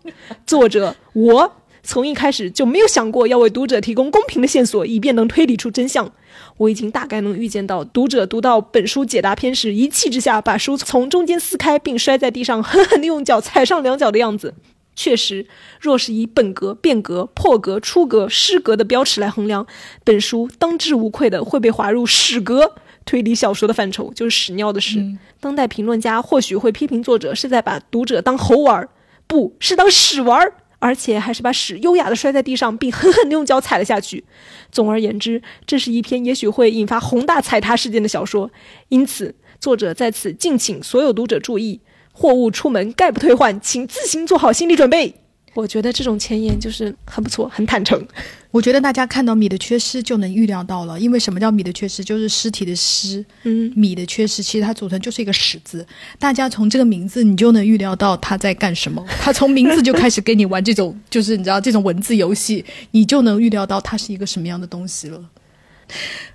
[0.48, 1.54] 作者我。
[1.84, 6.10] 从一开始就没有想过要为读者提供公平的线索，以便能推理出真相。
[6.58, 14.56] 我已经大概能预见到读者读到本书解答篇时，一气之下把书从中间撕开，并摔在地上，狠狠地用脚踩上两脚的样子。
[14.96, 15.48] 确实，
[15.82, 19.66] 若是以本格、变格、破格、出格、失格的标尺来衡量，
[20.04, 25.18] 本书当之无愧的会被划入屎格推理小说的范畴，就是屎尿的屎。
[25.40, 28.88] 当代评论家或许会批评作者是在把读者当猴玩，
[29.28, 30.54] 不是当屎玩。
[30.84, 34.22] 而且还是把屎优雅的摔在地上，并狠狠的用脚踩了下去。
[34.70, 38.52] 总而言之，这是一篇也许会引发宏大踩踏事件的小说。
[38.90, 41.80] 因此，作者在此敬请所有读者注意：
[42.12, 45.23] 货物出门概不退换，请自行做好心理准备。
[45.54, 48.04] 我觉得这种前言就是很不错，很坦诚。
[48.50, 52.04] 我觉得大家看到米的缺失就能预料到了，因为什么叫米的缺失？
[52.04, 55.86] 就是尸体的尸，嗯，米的缺失，其实它组成就是一个屎字。
[56.20, 59.04] 大家从这个名字，你就能预料到他在干什么。
[59.22, 65.24] 他从名字就开始跟你玩这种，就是你知道这种文字游戏，你就能预料到它是一个什么样的东西了。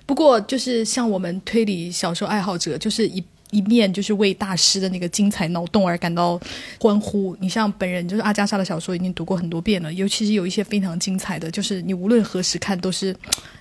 [0.05, 3.23] 不过，就是像我们推理小说爱好者，就是一。
[3.51, 6.39] 一面就是为大师的那个精彩脑洞而感到
[6.79, 7.35] 欢呼。
[7.39, 13.15] 你像本人就是阿加莎的小说已经读过很多遍了，尤其是有一些非常精彩的，就是你无论何时看都是，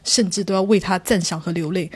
[0.05, 1.91] 甚至都要为他赞赏和流泪。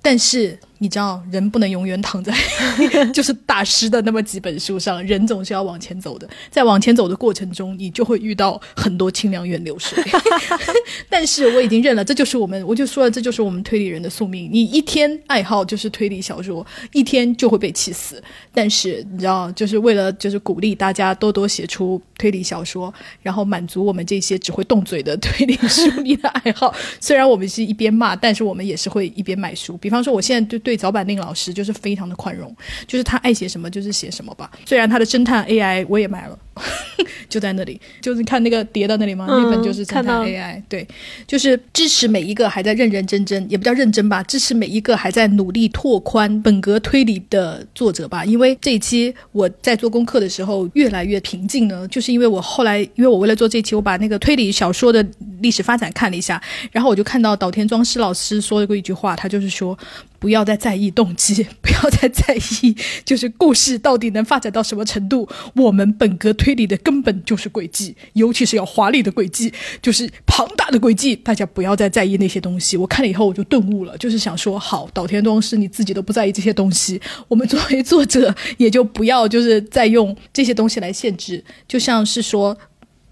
[0.00, 2.30] 但是你知道，人不能永远躺在
[3.14, 6.28] 就是大师的那么几本书上，人总是要往前走的。
[6.50, 10.04] 在往前走的过程中，你就会遇到很多清凉远流水。
[11.08, 14.50] 但是我已经认了，这就是我们，我就说了，这就是我们推理人的宿命。
[14.52, 18.22] 你一天爱好就是推理小说，一天就会被气死。
[18.52, 22.92] 但是你知道，就是为了就是鼓励大家多多写出推理小说，
[23.22, 26.74] 然后满足我们这些只会动嘴的推理书迷的爱好。
[27.00, 29.78] 虽然我们是一边骂，但是我们也是会一边买书。
[29.78, 32.54] 比方说，我现在就对早坂令老师就是非常的宽容，
[32.86, 34.50] 就是他爱写什么就是写什么吧。
[34.66, 36.38] 虽然他的侦探 AI 我也买了，
[37.28, 39.26] 就在那里，就是看那个叠到那里吗？
[39.28, 40.86] 那本就是侦探 AI，对，
[41.26, 48.24] 就是支持每一个还在认认真真，也不叫认真吧，支持每一个还在努力拓宽本格推理的作者吧。
[48.24, 55.04] 因为这一期我在做功课的时候越来越平静呢，就是因为我后来，因为我为了做这期，我把那个推理小说的
[55.40, 56.40] 历史发展看了一下，
[56.70, 59.76] 然后我就看到岛田庄司老师说过一句话，他就是说。
[60.18, 62.74] 不要再在意动机， 不要再在意，
[63.04, 65.28] 就是故事到底能发展到什么程度。
[65.54, 71.14] 我们本格推理的根本就是轨迹，尤其是要华丽的轨迹，就是庞大的轨迹。
[71.16, 72.76] 大家不要再在意那些东西。
[72.76, 82.56] 我看了以后我就顿悟了，就是想说，好，岛田庄司你自己都不在意这些东西，我们作为作者也就不要就是再用这些东西来限制，就像是说。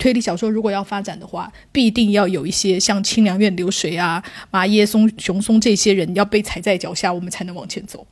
[0.02, 4.20] 推理小说如果要发展的话，必定要有一些像清凉院流水啊、
[4.50, 8.04] 麻耶松、熊松这些人要被踩在脚下，我们才能往前走。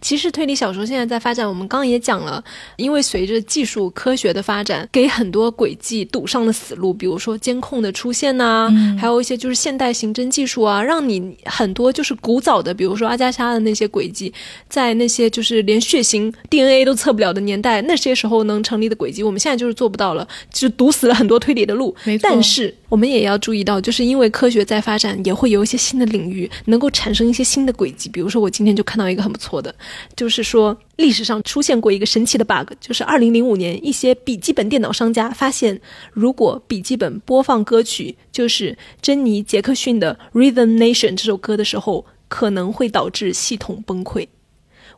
[0.00, 2.42] 其实推理小说现在在发展，我们刚刚也讲了，
[2.76, 14.32] 因为随着技术科学的发展，给很多轨迹堵上了死路，比如说监控的出现呐，还有一些就是现代刑侦技术啊，让你很多就是古早的，比如说阿加莎的那些轨迹，
[14.68, 21.94] 在那些就是连血型 DNA 都测不了的年代，那些时候能成立的轨迹，我们现在就是做不到了，就堵死了很多推理的路。
[22.04, 29.74] 没错，但是我们也要注意到，就是因为科学在发展，也会有一些新的领域能够产生一些新的轨迹，比如说我今天就看到一个很不错的。
[30.14, 35.80] 就是说，历史上出现过一个神奇的 bug，就是二零零五年，一些笔记本电脑商家发现，
[36.12, 44.28] 如果笔记本播放歌曲就是珍妮·杰克逊的《Rhythm Nation》这首歌的时候，可能会导致系统崩溃。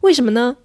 [0.02, 0.56] 为什么呢？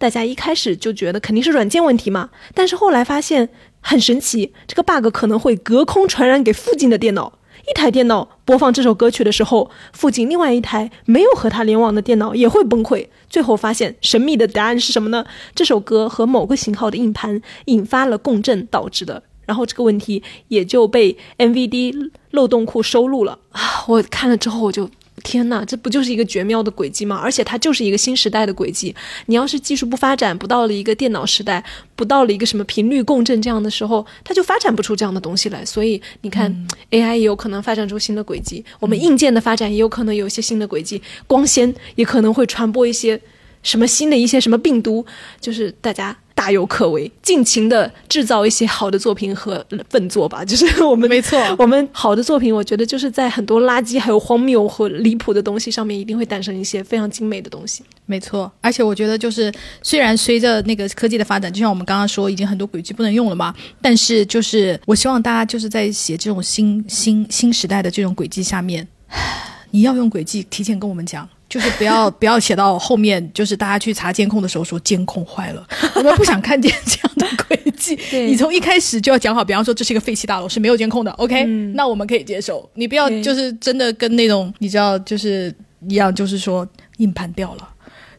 [0.00, 3.50] 大家一开始就觉得肯定是软件问题嘛，但是后来发现
[3.82, 7.34] 很神奇，这个 bug 可能会隔空传染给附近的电脑。
[7.68, 13.06] 一台电脑播放这首歌曲的时候，附近另外一台没有和它联网的电脑也会崩溃。
[13.28, 15.26] 最后发现神秘的答案是什么呢？
[15.54, 19.22] 这首歌和某个型号的硬盘引发了共振导致的。
[19.44, 23.84] 然后这个问题也就被 MVD 漏洞库收录了啊！
[23.88, 24.88] 我看了之后我就。
[25.20, 27.16] 天呐，这不就是一个绝妙的轨迹吗？
[27.16, 28.94] 而且它就是一个新时代的轨迹。
[29.26, 31.64] 你要是技术不发展，不到了一个电脑时代，
[31.94, 35.64] 不到了一个什么频率共振这样的时候，它就发展不出这样的东西来。
[35.64, 43.20] 所以你看，AI 也有可能发展出新的轨迹，我们硬件的发展也有可能有一些新的轨迹，光纤也可能会传播一些
[43.62, 45.04] 什么新的一些什么病毒，
[45.40, 46.16] 就是大家。
[46.40, 50.42] 大有可为，尽情的制造一些好的作品和笨作吧。
[50.42, 57.82] 就是 我们没错，我们好的作品，我觉得就是在很多垃圾、还有荒谬和离谱的东西上面，一定会诞生一些非常精美的东西。
[58.06, 59.52] 没错，而且我觉得就是，
[59.82, 68.88] 虽然随着那个科技的发展，就像我们刚刚说，已经很多轨迹不能用了嘛，但是就是我希望大家就是在写这种新新新时代的这种轨迹下面，
[69.72, 71.28] 你要用轨迹，提前跟我们讲。
[71.50, 75.66] 就是不要不要写到后面，就是大家去查监控的时候说监控坏了，
[75.96, 77.98] 我们不想看见这样的轨迹。
[78.24, 81.44] 你从一开始就要讲好，比方说这是一个废弃大楼是没有监控的，OK，
[81.74, 82.66] 那我们可以接受。
[82.74, 85.52] 你不要就是真的跟那种你知道就是
[85.88, 86.66] 一样，就是说
[86.98, 87.68] 硬盘掉了。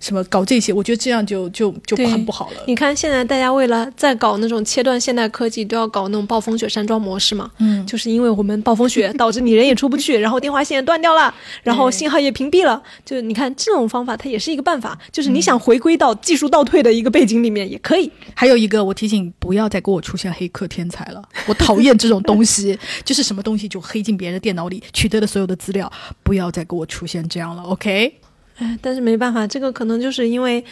[0.01, 0.73] 什么搞这些？
[0.73, 2.63] 我觉得这样就就就很不好了。
[2.67, 7.49] 你看，现在大家为了在搞那种切断现代科技，都要搞那种暴风雪山庄模式嘛。
[7.59, 11.33] 嗯，就是因为我们暴风雪导致你人也出不去， 然后电话线也断掉了，
[11.63, 12.81] 然后信号也屏蔽了。
[13.05, 14.97] 就你看这种方法，它也是一个办法。
[15.11, 18.11] 就是你想回归到技术倒退的一个背景里面也可以。
[18.33, 22.77] 还有一个，我提醒不要再给我出现黑客天才了，我讨厌这种东西。
[23.05, 25.91] 就是什么东西就黑进别人的电脑里，取得了所有的资料，
[26.23, 27.63] 不要再给我出现这样了。
[27.63, 28.20] OK。
[28.57, 30.63] 哎，但是没办法，这个可能就是因为，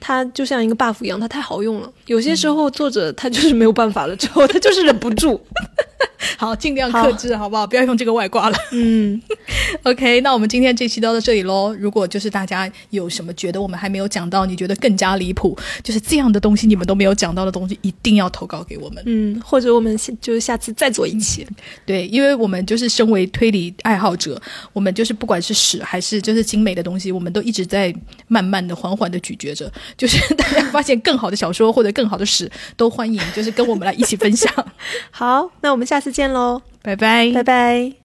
[0.00, 1.92] 它就像一个 buff 一样，它太好用了。
[2.06, 5.40] 有些时候作者他就是没有办法了，之后他就是忍不住。
[6.36, 7.66] 好，尽量克制，好不好？
[7.66, 8.58] 不要用这个外挂了。
[8.72, 9.20] 嗯
[9.82, 11.74] ，OK，那我们今天这期到到这里喽。
[11.78, 19.02] 如果就是大家有什么觉得我们还没有讲到，你觉得更加离谱，就是这样的东西你们都没有讲到的东西，一定要投稿给我们。
[19.06, 21.46] 嗯，或者我们下就是下次再做一期。
[21.84, 24.40] 对，因为我们就是身为推理爱好者，
[24.72, 27.94] 我们就是不管是屎还是就是精美的东西，我们都一直在
[28.28, 29.70] 慢慢的、缓缓的咀嚼着。
[29.96, 34.52] 就是 大家发现更好的小说或者更好的史，都欢迎就是跟我们来一起分享。
[35.10, 37.92] 好，那我们下次见喽，拜拜，拜拜。